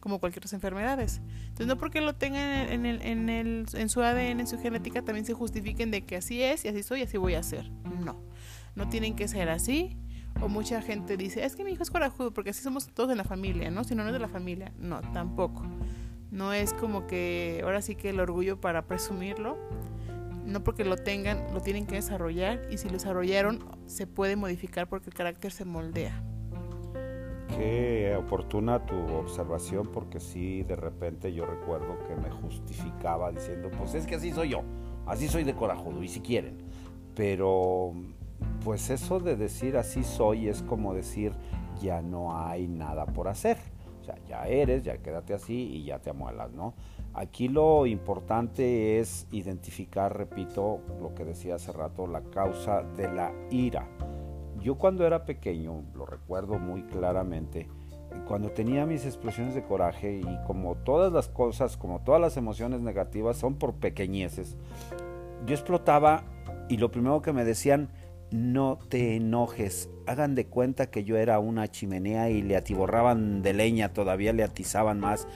como 0.00 0.18
cualquier 0.18 0.40
otras 0.40 0.54
enfermedades. 0.54 1.20
Entonces, 1.42 1.66
no 1.66 1.76
porque 1.76 2.00
lo 2.00 2.14
tengan 2.14 2.70
en, 2.70 2.86
el, 2.86 3.02
en, 3.02 3.28
el, 3.28 3.66
en 3.72 3.88
su 3.88 4.02
ADN, 4.02 4.40
en 4.40 4.46
su 4.46 4.58
genética, 4.58 5.02
también 5.02 5.26
se 5.26 5.34
justifiquen 5.34 5.90
de 5.90 6.04
que 6.04 6.16
así 6.16 6.42
es 6.42 6.64
y 6.64 6.68
así 6.68 6.82
soy 6.82 7.00
y 7.00 7.02
así 7.04 7.18
voy 7.18 7.34
a 7.34 7.42
ser. 7.42 7.70
No, 7.70 8.20
no 8.74 8.88
tienen 8.88 9.14
que 9.14 9.28
ser 9.28 9.50
así. 9.50 9.96
O 10.40 10.48
mucha 10.48 10.80
gente 10.80 11.16
dice, 11.16 11.44
es 11.44 11.54
que 11.54 11.64
mi 11.64 11.72
hijo 11.72 11.82
es 11.82 11.90
corajudo 11.90 12.32
porque 12.32 12.50
así 12.50 12.62
somos 12.62 12.88
todos 12.88 13.10
en 13.10 13.18
la 13.18 13.24
familia, 13.24 13.70
¿no? 13.70 13.84
Si 13.84 13.94
no, 13.94 14.02
no 14.02 14.08
es 14.08 14.14
de 14.14 14.20
la 14.20 14.28
familia. 14.28 14.72
No, 14.78 15.00
tampoco. 15.12 15.66
No 16.30 16.52
es 16.52 16.72
como 16.72 17.06
que 17.06 17.60
ahora 17.62 17.82
sí 17.82 17.94
que 17.94 18.10
el 18.10 18.20
orgullo 18.20 18.60
para 18.60 18.86
presumirlo. 18.86 19.58
No 20.46 20.64
porque 20.64 20.84
lo 20.84 20.96
tengan, 20.96 21.52
lo 21.52 21.60
tienen 21.60 21.86
que 21.86 21.96
desarrollar 21.96 22.62
y 22.70 22.78
si 22.78 22.86
lo 22.86 22.94
desarrollaron 22.94 23.64
se 23.86 24.06
puede 24.06 24.36
modificar 24.36 24.88
porque 24.88 25.10
el 25.10 25.14
carácter 25.14 25.52
se 25.52 25.64
moldea. 25.64 26.22
Qué 27.60 28.16
oportuna 28.16 28.86
tu 28.86 28.96
observación 29.16 29.86
porque 29.92 30.18
sí, 30.18 30.62
de 30.62 30.76
repente 30.76 31.30
yo 31.34 31.44
recuerdo 31.44 31.98
que 32.08 32.16
me 32.16 32.30
justificaba 32.30 33.30
diciendo, 33.30 33.70
pues 33.76 33.92
es 33.94 34.06
que 34.06 34.14
así 34.14 34.32
soy 34.32 34.48
yo, 34.48 34.62
así 35.04 35.28
soy 35.28 35.44
de 35.44 35.54
corajudo 35.54 36.02
y 36.02 36.08
si 36.08 36.20
quieren. 36.20 36.56
Pero 37.14 37.92
pues 38.64 38.88
eso 38.88 39.20
de 39.20 39.36
decir 39.36 39.76
así 39.76 40.04
soy 40.04 40.48
es 40.48 40.62
como 40.62 40.94
decir 40.94 41.34
ya 41.82 42.00
no 42.00 42.34
hay 42.34 42.66
nada 42.66 43.04
por 43.04 43.28
hacer. 43.28 43.58
O 44.00 44.04
sea, 44.04 44.14
ya 44.26 44.44
eres, 44.44 44.82
ya 44.82 44.96
quédate 44.96 45.34
así 45.34 45.52
y 45.52 45.84
ya 45.84 45.98
te 45.98 46.08
amuelas, 46.08 46.50
¿no? 46.52 46.72
Aquí 47.12 47.48
lo 47.48 47.84
importante 47.84 49.00
es 49.00 49.26
identificar, 49.32 50.16
repito, 50.16 50.80
lo 50.98 51.14
que 51.14 51.26
decía 51.26 51.56
hace 51.56 51.72
rato, 51.72 52.06
la 52.06 52.22
causa 52.22 52.82
de 52.82 53.12
la 53.12 53.34
ira 53.50 53.86
yo 54.62 54.76
cuando 54.76 55.06
era 55.06 55.24
pequeño, 55.24 55.84
lo 55.94 56.06
recuerdo 56.06 56.58
muy 56.58 56.82
claramente, 56.84 57.68
cuando 58.26 58.50
tenía 58.50 58.86
mis 58.86 59.06
explosiones 59.06 59.54
de 59.54 59.62
coraje 59.62 60.20
y 60.20 60.46
como 60.46 60.76
todas 60.76 61.12
las 61.12 61.28
cosas, 61.28 61.76
como 61.76 62.00
todas 62.00 62.20
las 62.20 62.36
emociones 62.36 62.80
negativas 62.80 63.36
son 63.36 63.54
por 63.54 63.74
pequeñeces, 63.74 64.56
yo 65.46 65.54
explotaba 65.54 66.24
y 66.68 66.76
lo 66.76 66.90
primero 66.90 67.22
que 67.22 67.32
me 67.32 67.44
decían, 67.44 67.88
no 68.30 68.78
te 68.88 69.16
enojes, 69.16 69.90
hagan 70.06 70.34
de 70.34 70.46
cuenta 70.46 70.90
que 70.90 71.04
yo 71.04 71.16
era 71.16 71.38
una 71.38 71.68
chimenea 71.68 72.30
y 72.30 72.42
le 72.42 72.56
atiborraban 72.56 73.42
de 73.42 73.54
leña, 73.54 73.92
todavía 73.92 74.32
le 74.32 74.44
atizaban 74.44 75.00
más, 75.00 75.26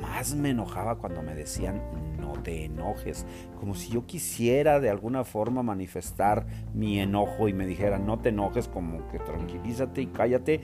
más 0.00 0.34
me 0.34 0.50
enojaba 0.50 0.96
cuando 0.96 1.22
me 1.22 1.34
decían 1.34 1.82
no 2.20 2.34
te 2.42 2.64
enojes, 2.64 3.26
como 3.58 3.74
si 3.74 3.90
yo 3.90 4.06
quisiera 4.06 4.80
de 4.80 4.90
alguna 4.90 5.24
forma 5.24 5.62
manifestar 5.62 6.46
mi 6.74 7.00
enojo 7.00 7.48
y 7.48 7.52
me 7.52 7.66
dijera 7.66 7.98
no 7.98 8.18
te 8.18 8.28
enojes, 8.28 8.68
como 8.68 9.08
que 9.08 9.18
tranquilízate 9.18 10.02
y 10.02 10.06
cállate, 10.06 10.60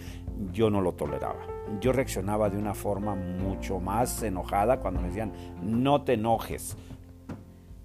yo 0.52 0.70
no 0.70 0.80
lo 0.80 0.94
toleraba. 0.94 1.46
Yo 1.80 1.92
reaccionaba 1.92 2.48
de 2.50 2.58
una 2.58 2.74
forma 2.74 3.14
mucho 3.14 3.80
más 3.80 4.22
enojada 4.22 4.80
cuando 4.80 5.00
me 5.00 5.08
decían 5.08 5.32
no 5.62 6.02
te 6.02 6.14
enojes. 6.14 6.76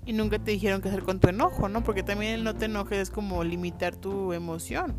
Y 0.05 0.13
nunca 0.13 0.39
te 0.39 0.51
dijeron 0.51 0.81
qué 0.81 0.89
hacer 0.89 1.03
con 1.03 1.19
tu 1.19 1.29
enojo, 1.29 1.69
¿no? 1.69 1.83
Porque 1.83 2.03
también 2.03 2.33
el 2.33 2.43
no 2.43 2.55
te 2.55 2.65
enojes 2.65 2.97
es 2.97 3.11
como 3.11 3.43
limitar 3.43 3.95
tu 3.95 4.33
emoción. 4.33 4.95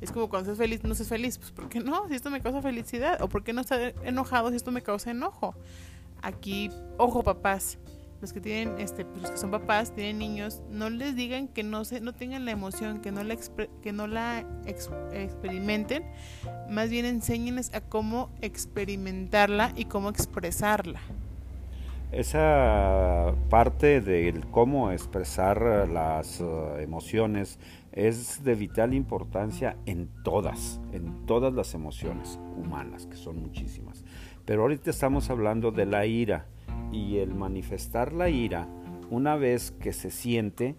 Es 0.00 0.12
como 0.12 0.28
cuando 0.28 0.50
estás 0.50 0.58
feliz, 0.58 0.82
no 0.82 0.94
seas 0.94 1.08
feliz. 1.08 1.38
Pues, 1.38 1.50
¿por 1.52 1.68
qué 1.68 1.80
no? 1.80 2.08
Si 2.08 2.14
esto 2.14 2.30
me 2.30 2.40
causa 2.40 2.62
felicidad. 2.62 3.20
¿O 3.22 3.28
por 3.28 3.44
qué 3.44 3.52
no 3.52 3.60
estar 3.60 3.94
enojado 4.04 4.50
si 4.50 4.56
esto 4.56 4.70
me 4.70 4.82
causa 4.82 5.10
enojo? 5.10 5.54
Aquí, 6.22 6.70
ojo, 6.96 7.22
papás. 7.22 7.78
Los 8.20 8.34
que 8.34 8.40
tienen, 8.40 8.78
este, 8.78 9.06
pues, 9.06 9.22
los 9.22 9.30
que 9.30 9.38
son 9.38 9.50
papás, 9.50 9.94
tienen 9.94 10.18
niños, 10.18 10.60
no 10.70 10.90
les 10.90 11.16
digan 11.16 11.48
que 11.48 11.62
no 11.62 11.86
se, 11.86 12.02
no 12.02 12.12
tengan 12.12 12.44
la 12.44 12.50
emoción, 12.50 13.00
que 13.00 13.12
no 13.12 13.24
la, 13.24 13.36
que 13.82 13.92
no 13.92 14.06
la 14.06 14.44
experimenten. 15.14 16.04
Más 16.68 16.90
bien 16.90 17.06
enséñenles 17.06 17.72
a 17.72 17.80
cómo 17.80 18.28
experimentarla 18.42 19.72
y 19.74 19.86
cómo 19.86 20.10
expresarla. 20.10 21.00
Esa 22.12 23.32
parte 23.48 24.02
del 24.02 24.44
cómo 24.50 24.90
expresar 24.90 25.88
las 25.88 26.40
uh, 26.40 26.76
emociones 26.78 27.58
es 27.92 28.44
de 28.44 28.54
vital 28.54 28.94
importancia 28.94 29.76
en 29.86 30.08
todas, 30.22 30.80
en 30.92 31.26
todas 31.26 31.52
las 31.52 31.74
emociones 31.74 32.38
humanas, 32.56 33.06
que 33.06 33.16
son 33.16 33.40
muchísimas. 33.40 34.04
Pero 34.44 34.62
ahorita 34.62 34.90
estamos 34.90 35.30
hablando 35.30 35.70
de 35.70 35.86
la 35.86 36.06
ira 36.06 36.46
y 36.92 37.18
el 37.18 37.34
manifestar 37.34 38.12
la 38.12 38.28
ira, 38.28 38.68
una 39.10 39.36
vez 39.36 39.72
que 39.72 39.92
se 39.92 40.10
siente, 40.10 40.76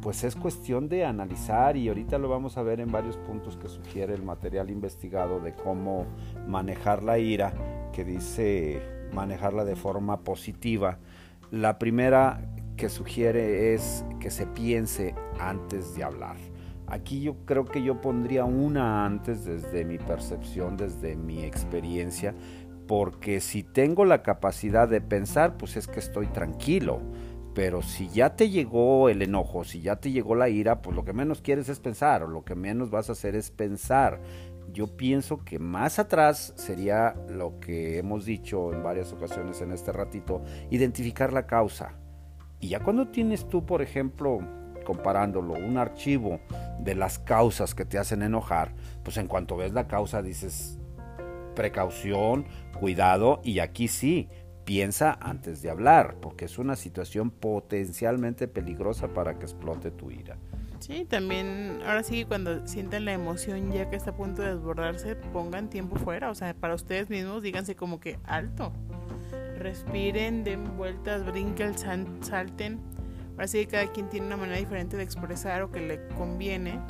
pues 0.00 0.22
es 0.22 0.36
cuestión 0.36 0.88
de 0.88 1.04
analizar 1.04 1.76
y 1.76 1.88
ahorita 1.88 2.18
lo 2.18 2.28
vamos 2.28 2.56
a 2.56 2.62
ver 2.62 2.80
en 2.80 2.92
varios 2.92 3.16
puntos 3.16 3.56
que 3.56 3.68
sugiere 3.68 4.14
el 4.14 4.22
material 4.22 4.70
investigado 4.70 5.40
de 5.40 5.54
cómo 5.54 6.06
manejar 6.46 7.02
la 7.02 7.18
ira, 7.18 7.90
que 7.92 8.04
dice 8.04 8.80
manejarla 9.12 9.64
de 9.64 9.76
forma 9.76 10.20
positiva. 10.20 10.98
La 11.50 11.78
primera 11.78 12.40
que 12.76 12.88
sugiere 12.88 13.74
es 13.74 14.04
que 14.20 14.30
se 14.30 14.46
piense 14.46 15.14
antes 15.38 15.94
de 15.94 16.04
hablar. 16.04 16.36
Aquí 16.86 17.20
yo 17.20 17.44
creo 17.44 17.64
que 17.64 17.82
yo 17.82 18.00
pondría 18.00 18.44
una 18.44 19.04
antes 19.04 19.44
desde 19.44 19.84
mi 19.84 19.98
percepción, 19.98 20.76
desde 20.76 21.16
mi 21.16 21.44
experiencia, 21.44 22.34
porque 22.86 23.40
si 23.40 23.62
tengo 23.62 24.06
la 24.06 24.22
capacidad 24.22 24.88
de 24.88 25.02
pensar, 25.02 25.58
pues 25.58 25.76
es 25.76 25.86
que 25.86 26.00
estoy 26.00 26.26
tranquilo. 26.28 27.00
Pero 27.54 27.82
si 27.82 28.08
ya 28.08 28.36
te 28.36 28.48
llegó 28.48 29.08
el 29.08 29.20
enojo, 29.20 29.64
si 29.64 29.80
ya 29.80 29.96
te 29.96 30.12
llegó 30.12 30.34
la 30.34 30.48
ira, 30.48 30.80
pues 30.80 30.96
lo 30.96 31.04
que 31.04 31.12
menos 31.12 31.42
quieres 31.42 31.68
es 31.68 31.80
pensar, 31.80 32.22
o 32.22 32.28
lo 32.28 32.44
que 32.44 32.54
menos 32.54 32.90
vas 32.90 33.08
a 33.10 33.12
hacer 33.12 33.34
es 33.34 33.50
pensar. 33.50 34.20
Yo 34.72 34.96
pienso 34.96 35.44
que 35.44 35.58
más 35.58 35.98
atrás 35.98 36.54
sería 36.56 37.14
lo 37.28 37.58
que 37.58 37.98
hemos 37.98 38.24
dicho 38.24 38.72
en 38.72 38.82
varias 38.82 39.12
ocasiones 39.12 39.60
en 39.60 39.72
este 39.72 39.92
ratito, 39.92 40.42
identificar 40.70 41.32
la 41.32 41.46
causa 41.46 41.98
y 42.60 42.68
ya 42.68 42.80
cuando 42.80 43.08
tienes 43.08 43.48
tú, 43.48 43.64
por 43.64 43.82
ejemplo, 43.82 44.40
comparándolo, 44.88 45.52
un 45.52 45.76
archivo 45.76 46.40
de 46.80 46.94
las 46.94 47.18
causas 47.18 47.74
que 47.74 47.84
te 47.84 47.98
hacen 47.98 48.22
enojar, 48.22 48.72
pues 49.02 49.18
en 49.18 49.26
cuanto 49.26 49.54
ves 49.54 49.74
la 49.74 49.86
causa 49.86 50.22
dices 50.22 50.78
precaución, 51.54 52.46
cuidado 52.80 53.42
y 53.44 53.58
aquí 53.58 53.86
sí, 53.88 54.30
piensa 54.64 55.18
antes 55.20 55.60
de 55.60 55.68
hablar, 55.68 56.16
porque 56.22 56.46
es 56.46 56.58
una 56.58 56.74
situación 56.74 57.30
potencialmente 57.30 58.48
peligrosa 58.48 59.08
para 59.08 59.38
que 59.38 59.44
explote 59.44 59.90
tu 59.90 60.10
ira. 60.10 60.38
Sí, 60.78 61.04
también, 61.04 61.80
ahora 61.84 62.02
sí, 62.02 62.24
cuando 62.24 62.66
sienten 62.66 63.04
la 63.04 63.12
emoción 63.12 63.70
ya 63.70 63.90
que 63.90 63.96
está 63.96 64.12
a 64.12 64.16
punto 64.16 64.40
de 64.40 64.54
desbordarse, 64.54 65.16
pongan 65.16 65.68
tiempo 65.68 65.96
fuera, 65.96 66.30
o 66.30 66.34
sea, 66.34 66.54
para 66.54 66.74
ustedes 66.74 67.10
mismos 67.10 67.42
díganse 67.42 67.76
como 67.76 68.00
que 68.00 68.18
alto, 68.24 68.72
respiren, 69.58 70.44
den 70.44 70.78
vueltas, 70.78 71.26
brinquen, 71.26 71.74
salten. 71.76 72.80
Así 73.38 73.58
que 73.60 73.66
cada 73.68 73.92
quien 73.92 74.08
tiene 74.08 74.26
una 74.26 74.36
manera 74.36 74.58
diferente 74.58 74.96
de 74.96 75.02
expresar 75.02 75.62
o 75.62 75.70
que 75.70 75.80
le 75.80 76.08
conviene, 76.16 76.80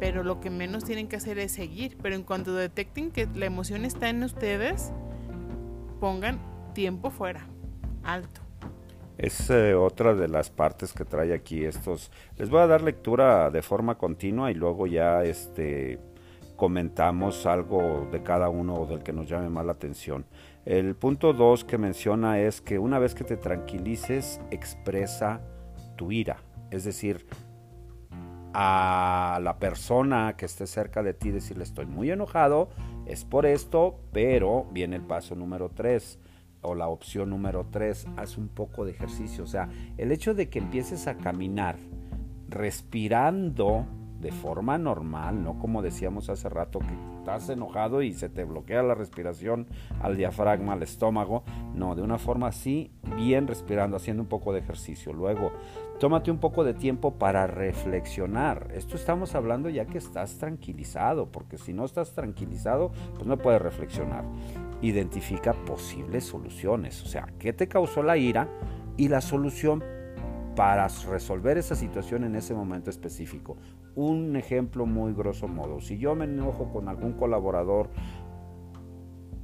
pero 0.00 0.24
lo 0.24 0.40
que 0.40 0.50
menos 0.50 0.84
tienen 0.84 1.08
que 1.08 1.16
hacer 1.16 1.38
es 1.38 1.52
seguir. 1.52 1.96
Pero 2.02 2.14
en 2.14 2.22
cuanto 2.22 2.54
detecten 2.54 3.10
que 3.10 3.28
la 3.34 3.46
emoción 3.46 3.84
está 3.84 4.08
en 4.08 4.22
ustedes, 4.22 4.92
pongan 6.00 6.38
tiempo 6.74 7.10
fuera, 7.10 7.46
alto. 8.02 8.40
Es 9.18 9.48
eh, 9.48 9.74
otra 9.74 10.14
de 10.14 10.28
las 10.28 10.50
partes 10.50 10.92
que 10.92 11.04
trae 11.04 11.32
aquí 11.32 11.64
estos. 11.64 12.10
Les 12.36 12.50
voy 12.50 12.60
a 12.60 12.66
dar 12.66 12.82
lectura 12.82 13.50
de 13.50 13.62
forma 13.62 13.96
continua 13.96 14.50
y 14.50 14.54
luego 14.54 14.86
ya 14.86 15.24
este 15.24 15.98
comentamos 16.56 17.44
algo 17.44 18.08
de 18.10 18.22
cada 18.22 18.48
uno 18.48 18.86
del 18.86 19.02
que 19.02 19.12
nos 19.12 19.28
llame 19.28 19.48
más 19.50 19.64
la 19.66 19.72
atención. 19.72 20.24
El 20.64 20.96
punto 20.96 21.32
2 21.32 21.64
que 21.64 21.78
menciona 21.78 22.40
es 22.40 22.60
que 22.60 22.78
una 22.78 22.98
vez 22.98 23.14
que 23.14 23.24
te 23.24 23.36
tranquilices, 23.36 24.40
expresa 24.50 25.40
tu 25.96 26.12
ira. 26.12 26.36
Es 26.70 26.84
decir, 26.84 27.26
a 28.54 29.38
la 29.42 29.58
persona 29.58 30.34
que 30.36 30.46
esté 30.46 30.66
cerca 30.66 31.02
de 31.02 31.14
ti, 31.14 31.30
decirle 31.30 31.64
estoy 31.64 31.86
muy 31.86 32.10
enojado, 32.10 32.70
es 33.06 33.24
por 33.24 33.46
esto, 33.46 34.00
pero 34.12 34.66
viene 34.72 34.96
el 34.96 35.02
paso 35.02 35.34
número 35.34 35.70
tres 35.70 36.18
o 36.62 36.74
la 36.74 36.88
opción 36.88 37.30
número 37.30 37.66
tres, 37.70 38.06
haz 38.16 38.38
un 38.38 38.48
poco 38.48 38.84
de 38.84 38.92
ejercicio. 38.92 39.44
O 39.44 39.46
sea, 39.46 39.68
el 39.98 40.10
hecho 40.10 40.34
de 40.34 40.48
que 40.48 40.58
empieces 40.58 41.06
a 41.06 41.16
caminar 41.16 41.76
respirando 42.48 43.86
de 44.20 44.32
forma 44.32 44.78
normal, 44.78 45.42
no 45.42 45.58
como 45.58 45.82
decíamos 45.82 46.30
hace 46.30 46.48
rato 46.48 46.78
que 46.78 47.15
estás 47.26 47.48
enojado 47.48 48.02
y 48.02 48.12
se 48.12 48.28
te 48.28 48.44
bloquea 48.44 48.84
la 48.84 48.94
respiración 48.94 49.66
al 50.00 50.16
diafragma, 50.16 50.74
al 50.74 50.84
estómago, 50.84 51.42
no, 51.74 51.96
de 51.96 52.02
una 52.02 52.18
forma 52.18 52.46
así, 52.46 52.92
bien 53.16 53.48
respirando, 53.48 53.96
haciendo 53.96 54.22
un 54.22 54.28
poco 54.28 54.52
de 54.52 54.60
ejercicio. 54.60 55.12
Luego, 55.12 55.50
tómate 55.98 56.30
un 56.30 56.38
poco 56.38 56.62
de 56.62 56.72
tiempo 56.72 57.14
para 57.18 57.48
reflexionar. 57.48 58.68
Esto 58.72 58.94
estamos 58.94 59.34
hablando 59.34 59.68
ya 59.68 59.86
que 59.86 59.98
estás 59.98 60.38
tranquilizado, 60.38 61.32
porque 61.32 61.58
si 61.58 61.72
no 61.72 61.84
estás 61.84 62.12
tranquilizado, 62.12 62.92
pues 63.16 63.26
no 63.26 63.36
puedes 63.36 63.60
reflexionar. 63.60 64.24
Identifica 64.80 65.52
posibles 65.52 66.24
soluciones, 66.24 67.02
o 67.02 67.06
sea, 67.06 67.26
¿qué 67.40 67.52
te 67.52 67.66
causó 67.66 68.04
la 68.04 68.16
ira? 68.16 68.48
Y 68.96 69.08
la 69.08 69.20
solución 69.20 69.82
para 70.56 70.88
resolver 71.08 71.58
esa 71.58 71.76
situación 71.76 72.24
en 72.24 72.34
ese 72.34 72.54
momento 72.54 72.90
específico. 72.90 73.56
Un 73.94 74.34
ejemplo 74.34 74.86
muy 74.86 75.12
grosso 75.12 75.46
modo, 75.46 75.80
si 75.80 75.98
yo 75.98 76.16
me 76.16 76.24
enojo 76.24 76.72
con 76.72 76.88
algún 76.88 77.12
colaborador 77.12 77.90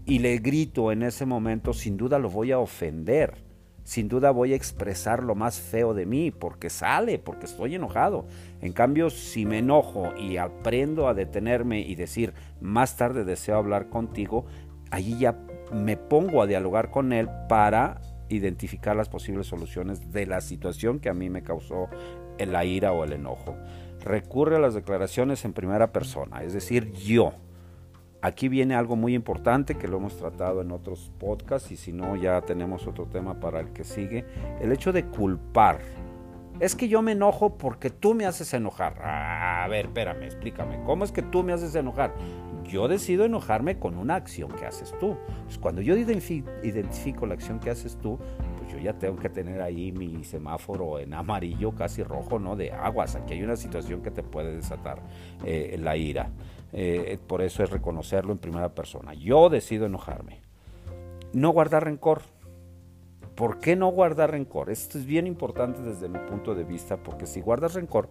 y 0.05 0.19
le 0.19 0.39
grito 0.39 0.91
en 0.91 1.05
ese 1.05 1.27
momento, 1.27 1.73
sin 1.73 1.97
duda 1.97 2.19
lo 2.19 2.29
voy 2.29 2.51
a 2.51 2.59
ofender. 2.59 3.45
Sin 3.85 4.09
duda 4.09 4.31
voy 4.31 4.53
a 4.53 4.57
expresar 4.57 5.25
lo 5.25 5.35
más 5.35 5.61
feo 5.61 5.93
de 5.93 6.07
mí 6.07 6.31
porque 6.31 6.71
sale, 6.71 7.19
porque 7.19 7.47
estoy 7.47 7.75
enojado. 7.75 8.27
En 8.61 8.73
cambio, 8.73 9.11
si 9.11 9.45
me 9.45 9.59
enojo 9.59 10.15
y 10.17 10.37
aprendo 10.37 11.09
a 11.09 11.15
detenerme 11.15 11.81
y 11.81 11.97
decir, 11.97 12.33
más 12.61 12.97
tarde 12.97 13.25
deseo 13.25 13.57
hablar 13.57 13.89
contigo, 13.89 14.47
allí 14.91 15.19
ya 15.19 15.37
me 15.73 15.97
pongo 15.97 16.43
a 16.43 16.47
dialogar 16.47 16.91
con 16.91 17.13
él 17.13 17.29
para 17.49 18.01
identificar 18.35 18.97
las 18.97 19.09
posibles 19.09 19.47
soluciones 19.47 20.13
de 20.13 20.27
la 20.27 20.41
situación 20.41 21.01
que 21.01 21.09
a 21.09 21.15
mí 21.15 21.31
me 21.31 21.43
causó 21.43 21.89
la 22.39 22.65
ira 22.65 22.93
o 22.93 23.05
el 23.05 23.13
enojo. 23.13 23.57
Recurre 24.01 24.57
a 24.57 24.61
las 24.61 24.75
declaraciones 24.75 25.45
en 25.45 25.53
primera 25.53 25.93
persona, 25.93 26.43
es 26.43 26.53
decir, 26.53 26.93
yo. 26.93 27.33
Aquí 28.21 28.49
viene 28.49 28.77
algo 28.77 28.95
muy 28.95 29.15
importante 29.15 29.75
que 29.77 29.89
lo 29.89 29.97
hemos 29.97 30.17
tratado 30.17 30.61
en 30.61 30.71
otros 30.71 31.11
podcasts 31.19 31.73
y 31.73 31.77
si 31.77 31.93
no 31.93 32.15
ya 32.15 32.41
tenemos 32.43 32.87
otro 32.87 33.07
tema 33.07 33.41
para 33.41 33.61
el 33.61 33.73
que 33.73 33.83
sigue. 33.83 34.25
El 34.61 34.71
hecho 34.71 34.93
de 34.93 35.07
culpar. 35.07 35.81
Es 36.61 36.77
que 36.77 36.87
yo 36.87 37.03
me 37.03 37.13
enojo 37.13 37.59
porque 37.59 37.91
tú 37.91 38.15
me 38.15 38.25
haces 38.25 38.55
enojar. 38.55 39.01
A 39.03 39.67
ver, 39.69 39.87
espérame, 39.87 40.23
explícame. 40.23 40.81
¿Cómo 40.85 41.03
es 41.03 41.11
que 41.11 41.23
tú 41.23 41.43
me 41.43 41.53
haces 41.53 41.75
enojar? 41.75 42.15
Yo 42.65 42.89
decido 42.89 43.25
enojarme 43.25 43.79
con 43.79 43.97
una 43.97 44.17
acción 44.17 44.51
que 44.53 44.67
haces 44.67 44.95
tú. 44.99 45.17
Pues 45.45 45.59
cuando 45.59 45.81
yo 45.81 45.97
identifico 45.97 47.27
la 47.27 47.35
acción 47.35 47.61
que 47.61 47.71
haces 47.71 47.97
tú, 47.97 48.19
pues 48.59 48.73
yo 48.73 48.79
ya 48.79 48.99
tengo 48.99 49.17
que 49.17 49.29
tener 49.29 49.61
ahí 49.63 49.93
mi 49.93 50.25
semáforo 50.25 50.99
en 50.99 51.15
amarillo, 51.15 51.75
casi 51.75 52.03
rojo, 52.03 52.39
¿no? 52.39 52.57
De 52.57 52.73
aguas. 52.73 53.17
Aquí 53.17 53.35
hay 53.35 53.43
una 53.43 53.57
situación 53.57 54.03
que 54.03 54.11
te 54.11 54.23
puede 54.23 54.57
desatar 54.57 55.03
eh, 55.45 55.77
la 55.81 55.97
ira. 55.97 56.31
Eh, 56.73 57.19
por 57.27 57.43
eso 57.43 57.63
es 57.63 57.71
reconocerlo 57.71 58.33
en 58.33 58.39
primera 58.39 58.75
persona. 58.75 59.15
Yo 59.15 59.49
decido 59.49 59.87
enojarme. 59.87 60.41
No 61.33 61.51
guardar 61.51 61.85
rencor. 61.85 62.23
¿Por 63.35 63.61
qué 63.61 63.77
no 63.77 63.89
guardar 63.89 64.31
rencor? 64.31 64.71
Esto 64.71 64.99
es 64.99 65.07
bien 65.07 65.27
importante 65.27 65.81
desde 65.81 66.09
mi 66.09 66.19
punto 66.19 66.55
de 66.55 66.65
vista, 66.65 66.99
porque 66.99 67.27
si 67.27 67.41
guardas 67.41 67.75
rencor, 67.75 68.11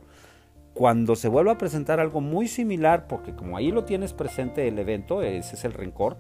cuando 0.81 1.15
se 1.15 1.27
vuelva 1.27 1.51
a 1.51 1.57
presentar 1.59 1.99
algo 1.99 2.21
muy 2.21 2.47
similar, 2.47 3.05
porque 3.05 3.35
como 3.35 3.55
ahí 3.55 3.69
lo 3.69 3.83
tienes 3.85 4.13
presente 4.13 4.67
el 4.67 4.79
evento, 4.79 5.21
ese 5.21 5.53
es 5.53 5.63
el 5.63 5.73
rencor, 5.73 6.17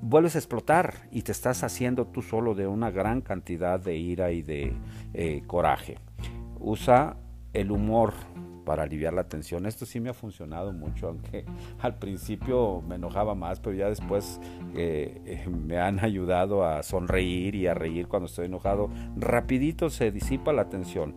vuelves 0.00 0.36
a 0.36 0.38
explotar 0.38 1.08
y 1.10 1.22
te 1.22 1.32
estás 1.32 1.64
haciendo 1.64 2.06
tú 2.06 2.22
solo 2.22 2.54
de 2.54 2.68
una 2.68 2.92
gran 2.92 3.22
cantidad 3.22 3.80
de 3.80 3.96
ira 3.96 4.30
y 4.30 4.42
de 4.42 4.72
eh, 5.14 5.42
coraje. 5.48 5.98
Usa 6.60 7.16
el 7.52 7.72
humor 7.72 8.12
para 8.64 8.84
aliviar 8.84 9.14
la 9.14 9.24
tensión. 9.24 9.66
Esto 9.66 9.84
sí 9.84 9.98
me 9.98 10.10
ha 10.10 10.14
funcionado 10.14 10.72
mucho, 10.72 11.08
aunque 11.08 11.44
al 11.80 11.98
principio 11.98 12.80
me 12.86 12.94
enojaba 12.94 13.34
más, 13.34 13.58
pero 13.58 13.74
ya 13.74 13.88
después 13.88 14.40
eh, 14.76 15.20
eh, 15.24 15.48
me 15.48 15.80
han 15.80 15.98
ayudado 15.98 16.64
a 16.64 16.84
sonreír 16.84 17.56
y 17.56 17.66
a 17.66 17.74
reír 17.74 18.06
cuando 18.06 18.26
estoy 18.26 18.46
enojado. 18.46 18.90
Rapidito 19.16 19.90
se 19.90 20.12
disipa 20.12 20.52
la 20.52 20.68
tensión. 20.68 21.16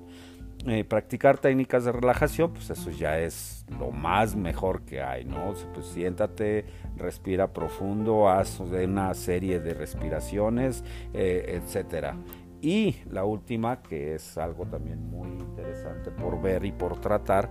Eh, 0.67 0.83
practicar 0.83 1.39
técnicas 1.39 1.85
de 1.85 1.91
relajación, 1.91 2.53
pues 2.53 2.69
eso 2.69 2.91
ya 2.91 3.17
es 3.17 3.65
lo 3.79 3.89
más 3.89 4.35
mejor 4.35 4.83
que 4.83 5.01
hay, 5.01 5.25
¿no? 5.25 5.55
Pues 5.73 5.87
siéntate, 5.87 6.65
respira 6.97 7.51
profundo, 7.51 8.29
haz 8.29 8.59
una 8.59 9.11
serie 9.15 9.59
de 9.59 9.73
respiraciones, 9.73 10.83
eh, 11.13 11.59
etcétera. 11.59 12.15
Y 12.61 12.97
la 13.09 13.25
última, 13.25 13.81
que 13.81 14.13
es 14.13 14.37
algo 14.37 14.67
también 14.67 15.03
muy 15.09 15.29
interesante 15.29 16.11
por 16.11 16.39
ver 16.39 16.63
y 16.63 16.71
por 16.71 17.01
tratar, 17.01 17.49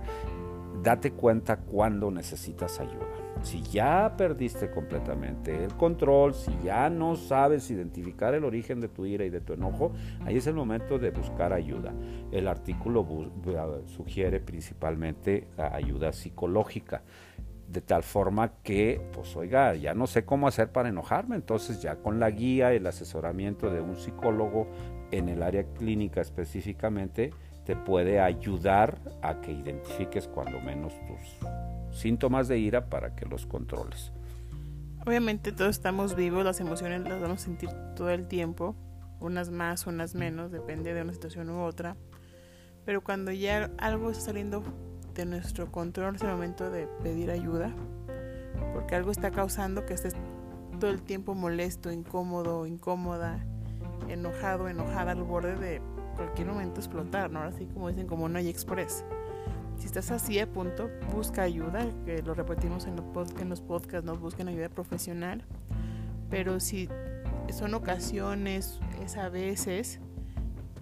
date 0.81 1.11
cuenta 1.11 1.57
cuando 1.57 2.11
necesitas 2.11 2.79
ayuda. 2.79 3.30
Si 3.43 3.61
ya 3.63 4.13
perdiste 4.17 4.69
completamente 4.69 5.63
el 5.63 5.73
control, 5.73 6.33
si 6.33 6.51
ya 6.63 6.89
no 6.89 7.15
sabes 7.15 7.69
identificar 7.71 8.33
el 8.33 8.43
origen 8.43 8.79
de 8.79 8.87
tu 8.87 9.05
ira 9.05 9.25
y 9.25 9.29
de 9.29 9.41
tu 9.41 9.53
enojo, 9.53 9.91
ahí 10.25 10.37
es 10.37 10.47
el 10.47 10.53
momento 10.53 10.99
de 10.99 11.09
buscar 11.09 11.51
ayuda. 11.51 11.91
El 12.31 12.47
artículo 12.47 13.05
sugiere 13.87 14.39
principalmente 14.39 15.47
ayuda 15.57 16.13
psicológica 16.13 17.01
de 17.67 17.81
tal 17.81 18.03
forma 18.03 18.51
que, 18.63 19.01
pues 19.13 19.35
oiga, 19.37 19.73
ya 19.75 19.93
no 19.93 20.05
sé 20.05 20.25
cómo 20.25 20.47
hacer 20.47 20.71
para 20.71 20.89
enojarme, 20.89 21.37
entonces 21.37 21.81
ya 21.81 21.95
con 21.95 22.19
la 22.19 22.29
guía, 22.29 22.73
el 22.73 22.85
asesoramiento 22.85 23.69
de 23.69 23.79
un 23.79 23.95
psicólogo 23.95 24.67
en 25.11 25.29
el 25.29 25.41
área 25.41 25.63
clínica 25.63 26.19
específicamente, 26.19 27.31
te 27.65 27.75
puede 27.75 28.19
ayudar 28.19 28.99
a 29.21 29.39
que 29.39 29.53
identifiques 29.53 30.27
cuando 30.27 30.59
menos 30.59 30.93
tus 31.07 31.47
síntomas 31.91 32.47
de 32.47 32.59
ira 32.59 32.89
para 32.89 33.15
que 33.15 33.25
los 33.25 33.45
controles. 33.45 34.11
Obviamente 35.05 35.51
todos 35.51 35.71
estamos 35.71 36.15
vivos, 36.15 36.45
las 36.45 36.59
emociones 36.59 37.01
las 37.01 37.19
vamos 37.21 37.41
a 37.41 37.45
sentir 37.45 37.69
todo 37.95 38.09
el 38.11 38.27
tiempo, 38.27 38.75
unas 39.19 39.49
más, 39.49 39.87
unas 39.87 40.15
menos, 40.15 40.51
depende 40.51 40.93
de 40.93 41.01
una 41.01 41.13
situación 41.13 41.49
u 41.49 41.61
otra. 41.61 41.95
Pero 42.85 43.03
cuando 43.03 43.31
ya 43.31 43.71
algo 43.77 44.11
está 44.11 44.25
saliendo 44.25 44.63
de 45.15 45.25
nuestro 45.25 45.71
control 45.71 46.15
es 46.15 46.21
el 46.21 46.29
momento 46.29 46.69
de 46.69 46.87
pedir 47.03 47.31
ayuda, 47.31 47.73
porque 48.73 48.95
algo 48.95 49.11
está 49.11 49.31
causando 49.31 49.85
que 49.85 49.93
estés 49.93 50.15
todo 50.79 50.91
el 50.91 51.01
tiempo 51.01 51.35
molesto, 51.35 51.91
incómodo, 51.91 52.65
incómoda, 52.65 53.45
enojado, 54.07 54.67
enojada 54.67 55.11
al 55.11 55.23
borde 55.23 55.55
de 55.55 55.81
cualquier 56.15 56.47
momento 56.47 56.79
explotar, 56.79 57.31
¿no? 57.31 57.41
Así 57.41 57.65
como 57.65 57.89
dicen 57.89 58.07
como 58.07 58.29
no 58.29 58.37
hay 58.37 58.49
express. 58.49 59.05
Si 59.81 59.87
estás 59.87 60.11
así 60.11 60.37
a 60.37 60.45
punto, 60.45 60.91
busca 61.11 61.41
ayuda, 61.41 61.87
lo 62.23 62.35
repetimos 62.35 62.85
en 62.85 62.97
los, 63.49 63.61
podcasts, 63.61 64.05
no 64.05 64.15
busquen 64.15 64.47
ayuda 64.47 64.69
profesional. 64.69 65.43
Pero 66.29 66.59
si 66.59 66.87
son 67.51 67.73
ocasiones, 67.73 68.79
es 69.03 69.17
a 69.17 69.29
veces, 69.29 69.99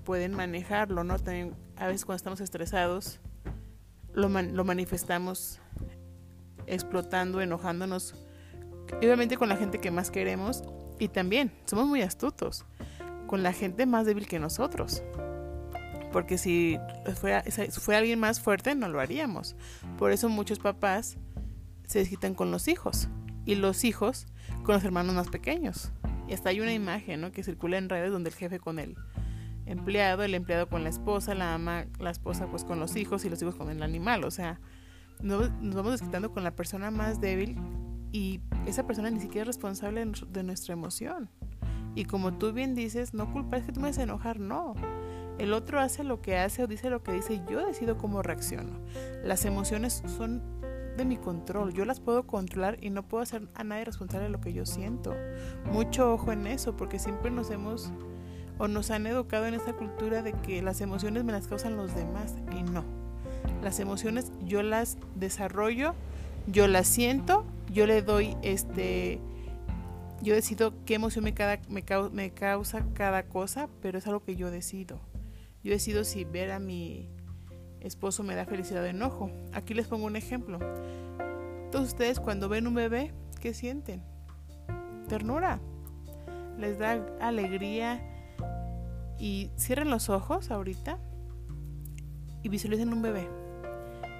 pueden 0.04 0.34
manejarlo, 0.34 1.06
¿no? 1.06 1.18
También 1.18 1.56
a 1.78 1.88
veces 1.88 2.04
cuando 2.04 2.18
estamos 2.18 2.42
estresados, 2.42 3.22
lo 4.12 4.28
manifestamos 4.66 5.62
explotando, 6.68 7.40
enojándonos, 7.40 8.16
obviamente 8.98 9.38
con 9.38 9.48
la 9.48 9.56
gente 9.56 9.80
que 9.80 9.92
más 9.92 10.12
queremos 10.12 10.62
y 11.00 11.08
también 11.08 11.54
somos 11.64 11.88
muy 11.88 12.02
astutos 12.02 12.66
con 13.28 13.44
la 13.44 13.54
gente 13.54 13.86
más 13.86 14.06
débil 14.06 14.28
que 14.28 14.40
nosotros 14.40 15.04
porque 16.12 16.38
si 16.38 16.78
fuera, 17.16 17.44
fue 17.72 17.96
alguien 17.96 18.20
más 18.20 18.40
fuerte 18.40 18.76
no 18.76 18.88
lo 18.90 19.00
haríamos. 19.00 19.56
Por 19.98 20.12
eso 20.12 20.30
muchos 20.30 20.60
papás 20.60 21.18
se 21.88 22.00
desquitan 22.00 22.36
con 22.36 22.52
los 22.52 22.68
hijos 22.68 23.10
y 23.46 23.56
los 23.56 23.84
hijos 23.84 24.28
con 24.64 24.76
los 24.76 24.84
hermanos 24.84 25.16
más 25.16 25.30
pequeños. 25.30 25.92
Y 26.28 26.34
hasta 26.34 26.50
hay 26.50 26.62
una 26.62 26.74
imagen 26.74 27.22
¿no? 27.22 27.32
que 27.32 27.44
circula 27.44 27.78
en 27.78 27.90
redes 27.90 28.12
donde 28.12 28.30
el 28.30 28.36
jefe 28.36 28.60
con 28.60 28.78
el 28.78 28.96
empleado, 29.66 30.24
el 30.24 30.36
empleado 30.36 30.68
con 30.68 30.84
la 30.84 30.90
esposa, 30.90 31.34
la 31.34 31.54
ama, 31.54 31.86
la 32.00 32.12
esposa 32.12 32.48
pues 32.48 32.64
con 32.64 32.80
los 32.80 32.96
hijos 32.96 33.26
y 33.26 33.30
los 33.30 33.42
hijos 33.42 33.56
con 33.56 33.70
el 33.70 33.82
animal. 33.82 34.24
O 34.24 34.32
sea, 34.32 34.60
nos, 35.22 35.50
vamos 35.62 35.92
desquitando 35.92 36.32
con 36.32 36.44
la 36.44 36.56
persona 36.56 36.92
más 36.92 37.20
débil 37.22 37.56
y 38.12 38.42
esa 38.66 38.86
persona 38.86 39.10
ni 39.10 39.20
siquiera 39.20 39.42
es 39.42 39.48
responsable 39.48 40.06
de 40.30 40.44
nuestra 40.44 40.74
emoción. 40.74 41.30
Y 41.96 42.06
como 42.06 42.38
tú 42.38 42.54
bien 42.54 42.76
dices, 42.76 43.14
no 43.14 43.32
culpa 43.32 43.58
es 43.58 43.66
que 43.66 43.72
tú 43.72 43.80
me 43.80 43.90
haces 43.90 44.04
enojar, 44.04 44.40
no. 44.40 44.76
El 45.40 45.54
otro 45.54 45.80
hace 45.80 46.04
lo 46.04 46.22
que 46.22 46.38
hace 46.38 46.64
o 46.64 46.68
dice 46.68 46.90
lo 46.90 47.02
que 47.02 47.14
dice 47.14 47.42
yo 47.50 47.66
decido 47.66 47.98
cómo 47.98 48.22
reacciono. 48.22 48.78
Las 49.24 49.46
emociones 49.46 50.04
son 50.18 50.44
de 50.98 51.06
mi 51.06 51.16
control, 51.16 51.74
yo 51.74 51.86
las 51.86 52.02
puedo 52.02 52.28
controlar 52.28 52.78
y 52.82 52.90
no 52.90 53.04
puedo 53.04 53.24
hacer 53.24 53.48
a 53.56 53.64
nadie 53.64 53.86
responsable 53.86 54.26
de 54.26 54.32
lo 54.32 54.42
que 54.42 54.52
yo 54.52 54.66
siento. 54.66 55.16
Mucho 55.72 56.14
ojo 56.14 56.34
en 56.34 56.46
eso 56.46 56.76
porque 56.76 57.00
siempre 57.00 57.32
nos 57.32 57.50
hemos 57.52 57.90
o 58.58 58.68
nos 58.68 58.92
han 58.92 59.08
educado 59.08 59.46
en 59.46 59.54
esta 59.54 59.72
cultura 59.72 60.22
de 60.22 60.34
que 60.34 60.62
las 60.62 60.82
emociones 60.82 61.24
me 61.24 61.32
las 61.32 61.48
causan 61.48 61.78
los 61.78 61.96
demás 61.96 62.36
y 62.52 62.64
no. 62.64 62.84
Las 63.64 63.80
emociones 63.80 64.34
yo 64.44 64.62
las 64.62 64.98
desarrollo, 65.16 65.96
yo 66.48 66.68
las 66.68 66.86
siento, 66.86 67.46
yo 67.72 67.88
le 67.88 68.02
doy 68.02 68.36
este 68.42 69.22
yo 70.22 70.36
decido 70.36 70.74
qué 70.86 70.96
emoción 70.96 71.24
me, 71.24 71.34
cada, 71.34 71.60
me, 71.70 71.84
me, 72.12 72.32
causa 72.32 72.86
cada 72.94 73.24
cosa, 73.24 73.70
pero 73.82 73.98
es 73.98 74.06
algo 74.06 74.22
que 74.22 74.36
yo 74.36 74.52
decido. 74.52 75.00
Yo 75.64 75.72
decido 75.72 76.04
si 76.04 76.24
ver 76.24 76.52
a 76.52 76.60
mi 76.60 77.10
esposo 77.82 78.24
me 78.24 78.36
da 78.36 78.46
felicidad 78.46 78.84
o 78.84 78.88
enojo. 78.88 79.32
Aquí 79.54 79.74
les 79.74 79.88
pongo 79.88 80.06
un 80.06 80.16
ejemplo. 80.16 80.60
Todos 81.72 81.90
ustedes 81.90 82.20
cuando 82.20 82.50
ven 82.50 82.68
un 82.68 82.76
bebé, 82.76 83.14
¿qué 83.42 83.54
sienten? 83.54 84.04
Ternura. 85.08 85.60
Les 86.58 86.80
da 86.80 87.06
alegría. 87.20 88.02
Y 89.18 89.52
cierren 89.58 89.90
los 89.90 90.10
ojos 90.10 90.50
ahorita 90.50 90.98
y 92.42 92.50
visualicen 92.50 92.94
un 92.94 93.02
bebé. 93.02 93.28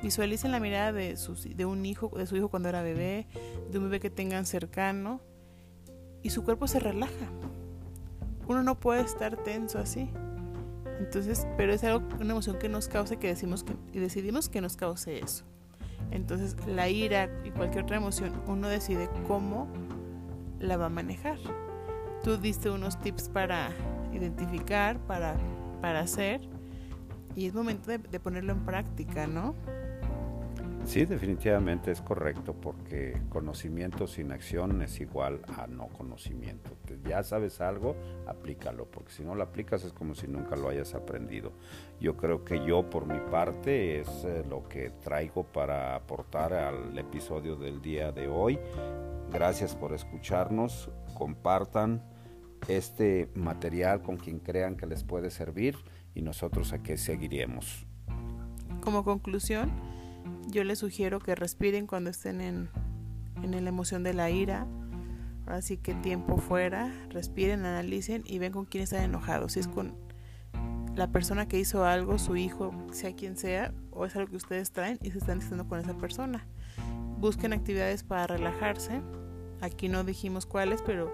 Visualicen 0.04 0.52
la 0.52 0.60
mirada 0.60 0.92
de, 0.92 1.18
de 1.56 1.66
un 1.66 1.86
hijo, 1.86 2.12
de 2.18 2.26
su 2.26 2.36
hijo 2.36 2.50
cuando 2.50 2.70
era 2.70 2.82
bebé, 2.82 3.28
de 3.72 3.78
un 3.78 3.86
bebé 3.86 4.02
que 4.02 4.10
tengan 4.10 4.46
cercano 4.46 5.22
y 6.22 6.30
su 6.32 6.44
cuerpo 6.44 6.68
se 6.68 6.80
relaja. 6.80 7.28
Uno 8.48 8.64
no 8.64 8.80
puede 8.80 9.02
estar 9.02 9.38
tenso 9.38 9.80
así. 9.80 10.10
Entonces, 11.00 11.48
pero 11.58 11.74
es 11.74 11.84
algo, 11.84 12.08
una 12.20 12.32
emoción 12.32 12.60
que 12.60 12.70
nos 12.70 12.88
cause 12.88 13.18
que 13.18 13.28
decimos 13.28 13.64
que, 13.64 13.74
y 13.94 14.00
decidimos 14.00 14.50
que 14.50 14.62
nos 14.62 14.76
cause 14.76 15.20
eso. 15.20 15.46
Entonces, 16.12 16.56
la 16.68 16.90
ira 16.90 17.30
y 17.44 17.52
cualquier 17.52 17.86
otra 17.86 17.98
emoción, 17.98 18.34
uno 18.48 18.68
decide 18.68 19.10
cómo 19.28 19.68
la 20.60 20.78
va 20.78 20.88
a 20.88 20.90
manejar. 20.90 21.38
Tú 22.24 22.38
diste 22.38 22.70
unos 22.70 23.00
tips 23.00 23.30
para 23.30 23.70
identificar, 24.14 25.00
para, 25.00 25.36
para 25.82 26.02
hacer, 26.02 26.42
y 27.36 27.46
es 27.46 27.54
momento 27.54 27.92
de 27.92 28.20
ponerlo 28.20 28.52
en 28.52 28.66
práctica, 28.66 29.28
¿no? 29.28 29.56
Sí, 30.90 31.06
definitivamente 31.06 31.92
es 31.92 32.02
correcto, 32.02 32.56
porque 32.56 33.16
conocimiento 33.30 34.08
sin 34.08 34.32
acción 34.32 34.82
es 34.82 35.00
igual 35.00 35.40
a 35.56 35.68
no 35.68 35.88
conocimiento. 35.90 36.72
Ya 37.08 37.22
sabes 37.22 37.62
algo, 37.62 37.96
aplícalo, 38.26 38.90
porque 38.90 39.12
si 39.12 39.24
no 39.24 39.36
lo 39.36 39.44
aplicas 39.44 39.84
es 39.84 39.94
como 39.94 40.16
si 40.16 40.28
nunca 40.28 40.56
lo 40.56 40.68
hayas 40.68 40.96
aprendido. 40.96 41.52
Yo 42.02 42.18
creo 42.18 42.44
que 42.44 42.66
yo 42.66 42.90
por 42.90 43.06
mi 43.06 43.20
parte 43.30 44.00
es 44.00 44.08
eh, 44.26 44.44
lo 44.50 44.68
que 44.68 44.90
traigo 44.90 45.44
para 45.44 45.94
aportar 45.94 46.54
al 46.54 46.98
episodio 46.98 47.56
del 47.56 47.84
día 47.84 48.12
de 48.12 48.28
hoy. 48.28 48.58
Gracias 49.32 49.76
por 49.76 49.94
escucharnos, 49.94 50.90
compartan 51.14 52.04
este 52.68 53.30
material 53.36 54.02
con 54.02 54.18
quien 54.18 54.40
crean 54.40 54.76
que 54.76 54.88
les 54.88 55.04
puede 55.04 55.30
servir 55.30 55.76
y 56.16 56.24
nosotros 56.24 56.74
aquí 56.74 56.98
seguiremos. 56.98 57.86
Como 58.82 59.04
conclusión, 59.04 59.70
yo 60.48 60.64
les 60.64 60.80
sugiero 60.80 61.20
que 61.20 61.36
respiren 61.36 61.88
cuando 61.88 62.10
estén 62.10 62.42
en, 62.42 62.70
en 63.44 63.52
la 63.52 63.70
emoción 63.70 64.04
de 64.04 64.14
la 64.14 64.30
ira. 64.30 64.68
Así 65.46 65.78
que 65.78 65.96
tiempo 65.96 66.38
fuera, 66.38 66.94
respiren, 67.10 67.66
analicen 67.66 68.24
y 68.26 68.38
ven 68.38 68.52
con 68.52 68.66
quién 68.66 68.84
están 68.84 69.04
enojados. 69.04 69.54
Si 69.54 69.60
es 69.60 69.68
con 69.68 69.96
la 70.96 71.08
persona 71.12 71.48
que 71.48 71.58
hizo 71.58 71.86
algo, 71.86 72.20
su 72.20 72.36
hijo, 72.36 72.72
sea 72.92 73.16
quien 73.16 73.38
sea, 73.38 73.74
o 73.92 74.06
es 74.06 74.16
algo 74.16 74.30
que 74.30 74.36
ustedes 74.36 74.72
traen 74.72 75.00
y 75.02 75.12
se 75.12 75.18
están 75.18 75.40
diciendo 75.40 75.68
con 75.68 75.80
esa 75.80 75.98
persona. 75.98 76.46
Busquen 77.18 77.54
actividades 77.54 78.04
para 78.04 78.28
relajarse. 78.28 79.02
Aquí 79.62 79.90
no 79.90 80.04
dijimos 80.04 80.46
cuáles, 80.46 80.82
pero 80.82 81.12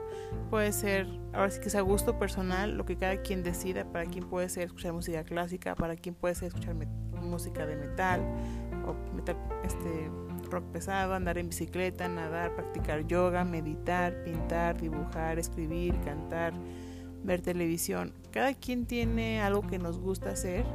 puede 0.50 0.72
ser, 0.72 1.08
ahora 1.34 1.50
sí 1.50 1.60
que 1.60 1.70
sea 1.70 1.82
gusto 1.82 2.20
personal, 2.20 2.78
lo 2.78 2.86
que 2.86 2.96
cada 2.96 3.22
quien 3.22 3.44
decida. 3.44 3.86
Para 3.92 4.06
quien 4.06 4.28
puede 4.28 4.50
ser 4.50 4.64
escuchar 4.64 4.94
música 4.94 5.24
clásica, 5.24 5.76
para 5.76 5.96
quien 5.96 6.14
puede 6.16 6.36
ser 6.36 6.50
escuchar 6.50 6.76
música 7.22 7.66
de 7.66 7.76
metal, 7.76 8.22
o 8.88 9.16
meter 9.16 9.36
este 9.64 10.10
rock 10.50 10.64
pesado, 10.72 11.14
andar 11.14 11.38
en 11.38 11.50
bicicleta, 11.50 12.08
nadar, 12.08 12.56
practicar 12.56 13.06
yoga, 13.08 13.44
meditar, 13.44 14.24
pintar, 14.24 14.80
dibujar, 14.80 15.40
escribir, 15.40 16.00
cantar, 16.02 16.54
ver 17.24 17.42
televisión. 17.42 18.14
Cada 18.32 18.54
quien 18.54 18.86
tiene 18.86 19.42
algo 19.42 19.66
que 19.66 19.80
nos 19.80 20.00
gusta 20.00 20.32
hacer 20.32 20.66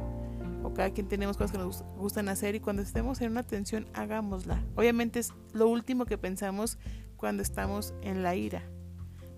o 0.63 0.73
cada 0.73 0.91
quien 0.91 1.07
tenemos 1.07 1.37
cosas 1.37 1.51
que 1.51 1.57
nos 1.57 1.83
gustan 1.97 2.29
hacer 2.29 2.55
y 2.55 2.59
cuando 2.59 2.81
estemos 2.81 3.21
en 3.21 3.31
una 3.31 3.43
tensión 3.43 3.87
hagámosla. 3.93 4.63
Obviamente 4.75 5.19
es 5.19 5.33
lo 5.53 5.67
último 5.67 6.05
que 6.05 6.17
pensamos 6.17 6.77
cuando 7.17 7.41
estamos 7.43 7.93
en 8.01 8.23
la 8.23 8.35
ira. 8.35 8.63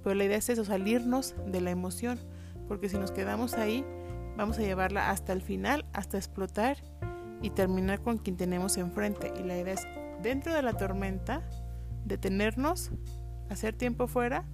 Pero 0.03 0.15
la 0.15 0.25
idea 0.25 0.37
es 0.37 0.49
eso, 0.49 0.65
salirnos 0.65 1.35
de 1.47 1.61
la 1.61 1.71
emoción, 1.71 2.19
porque 2.67 2.89
si 2.89 2.97
nos 2.97 3.11
quedamos 3.11 3.53
ahí, 3.53 3.85
vamos 4.35 4.57
a 4.57 4.61
llevarla 4.61 5.09
hasta 5.09 5.31
el 5.31 5.41
final, 5.41 5.85
hasta 5.93 6.17
explotar 6.17 6.77
y 7.43 7.51
terminar 7.51 8.01
con 8.01 8.17
quien 8.17 8.37
tenemos 8.37 8.77
enfrente. 8.77 9.31
Y 9.37 9.43
la 9.43 9.59
idea 9.59 9.73
es, 9.73 9.85
dentro 10.23 10.53
de 10.53 10.63
la 10.63 10.73
tormenta, 10.73 11.43
detenernos, 12.05 12.89
hacer 13.49 13.75
tiempo 13.75 14.07
fuera, 14.07 14.45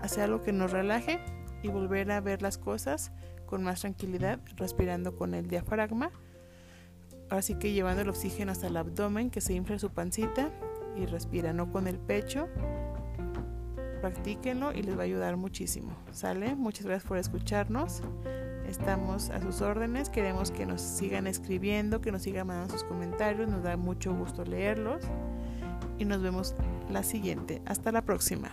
hacer 0.00 0.24
algo 0.24 0.42
que 0.42 0.52
nos 0.52 0.70
relaje 0.70 1.18
y 1.62 1.68
volver 1.68 2.10
a 2.12 2.20
ver 2.20 2.40
las 2.40 2.56
cosas 2.56 3.12
con 3.46 3.64
más 3.64 3.80
tranquilidad, 3.80 4.40
respirando 4.56 5.16
con 5.16 5.34
el 5.34 5.48
diafragma. 5.48 6.12
Así 7.30 7.56
que 7.56 7.72
llevando 7.72 8.02
el 8.02 8.08
oxígeno 8.08 8.52
hasta 8.52 8.68
el 8.68 8.76
abdomen, 8.76 9.30
que 9.30 9.40
se 9.40 9.54
infle 9.54 9.78
su 9.78 9.90
pancita 9.90 10.52
y 10.96 11.06
respira, 11.06 11.52
no 11.52 11.72
con 11.72 11.88
el 11.88 11.98
pecho. 11.98 12.48
Practíquenlo 14.00 14.72
y 14.72 14.82
les 14.82 14.96
va 14.96 15.00
a 15.00 15.04
ayudar 15.04 15.36
muchísimo. 15.36 15.96
¿Sale? 16.12 16.54
Muchas 16.54 16.86
gracias 16.86 17.08
por 17.08 17.18
escucharnos. 17.18 18.02
Estamos 18.68 19.30
a 19.30 19.40
sus 19.40 19.60
órdenes, 19.60 20.08
queremos 20.08 20.50
que 20.50 20.66
nos 20.66 20.80
sigan 20.80 21.26
escribiendo, 21.26 22.00
que 22.00 22.12
nos 22.12 22.22
sigan 22.22 22.46
mandando 22.46 22.72
sus 22.74 22.84
comentarios, 22.84 23.48
nos 23.48 23.62
da 23.62 23.76
mucho 23.76 24.14
gusto 24.14 24.44
leerlos 24.44 25.02
y 25.98 26.04
nos 26.04 26.22
vemos 26.22 26.54
la 26.90 27.02
siguiente. 27.02 27.62
Hasta 27.66 27.92
la 27.92 28.02
próxima. 28.02 28.50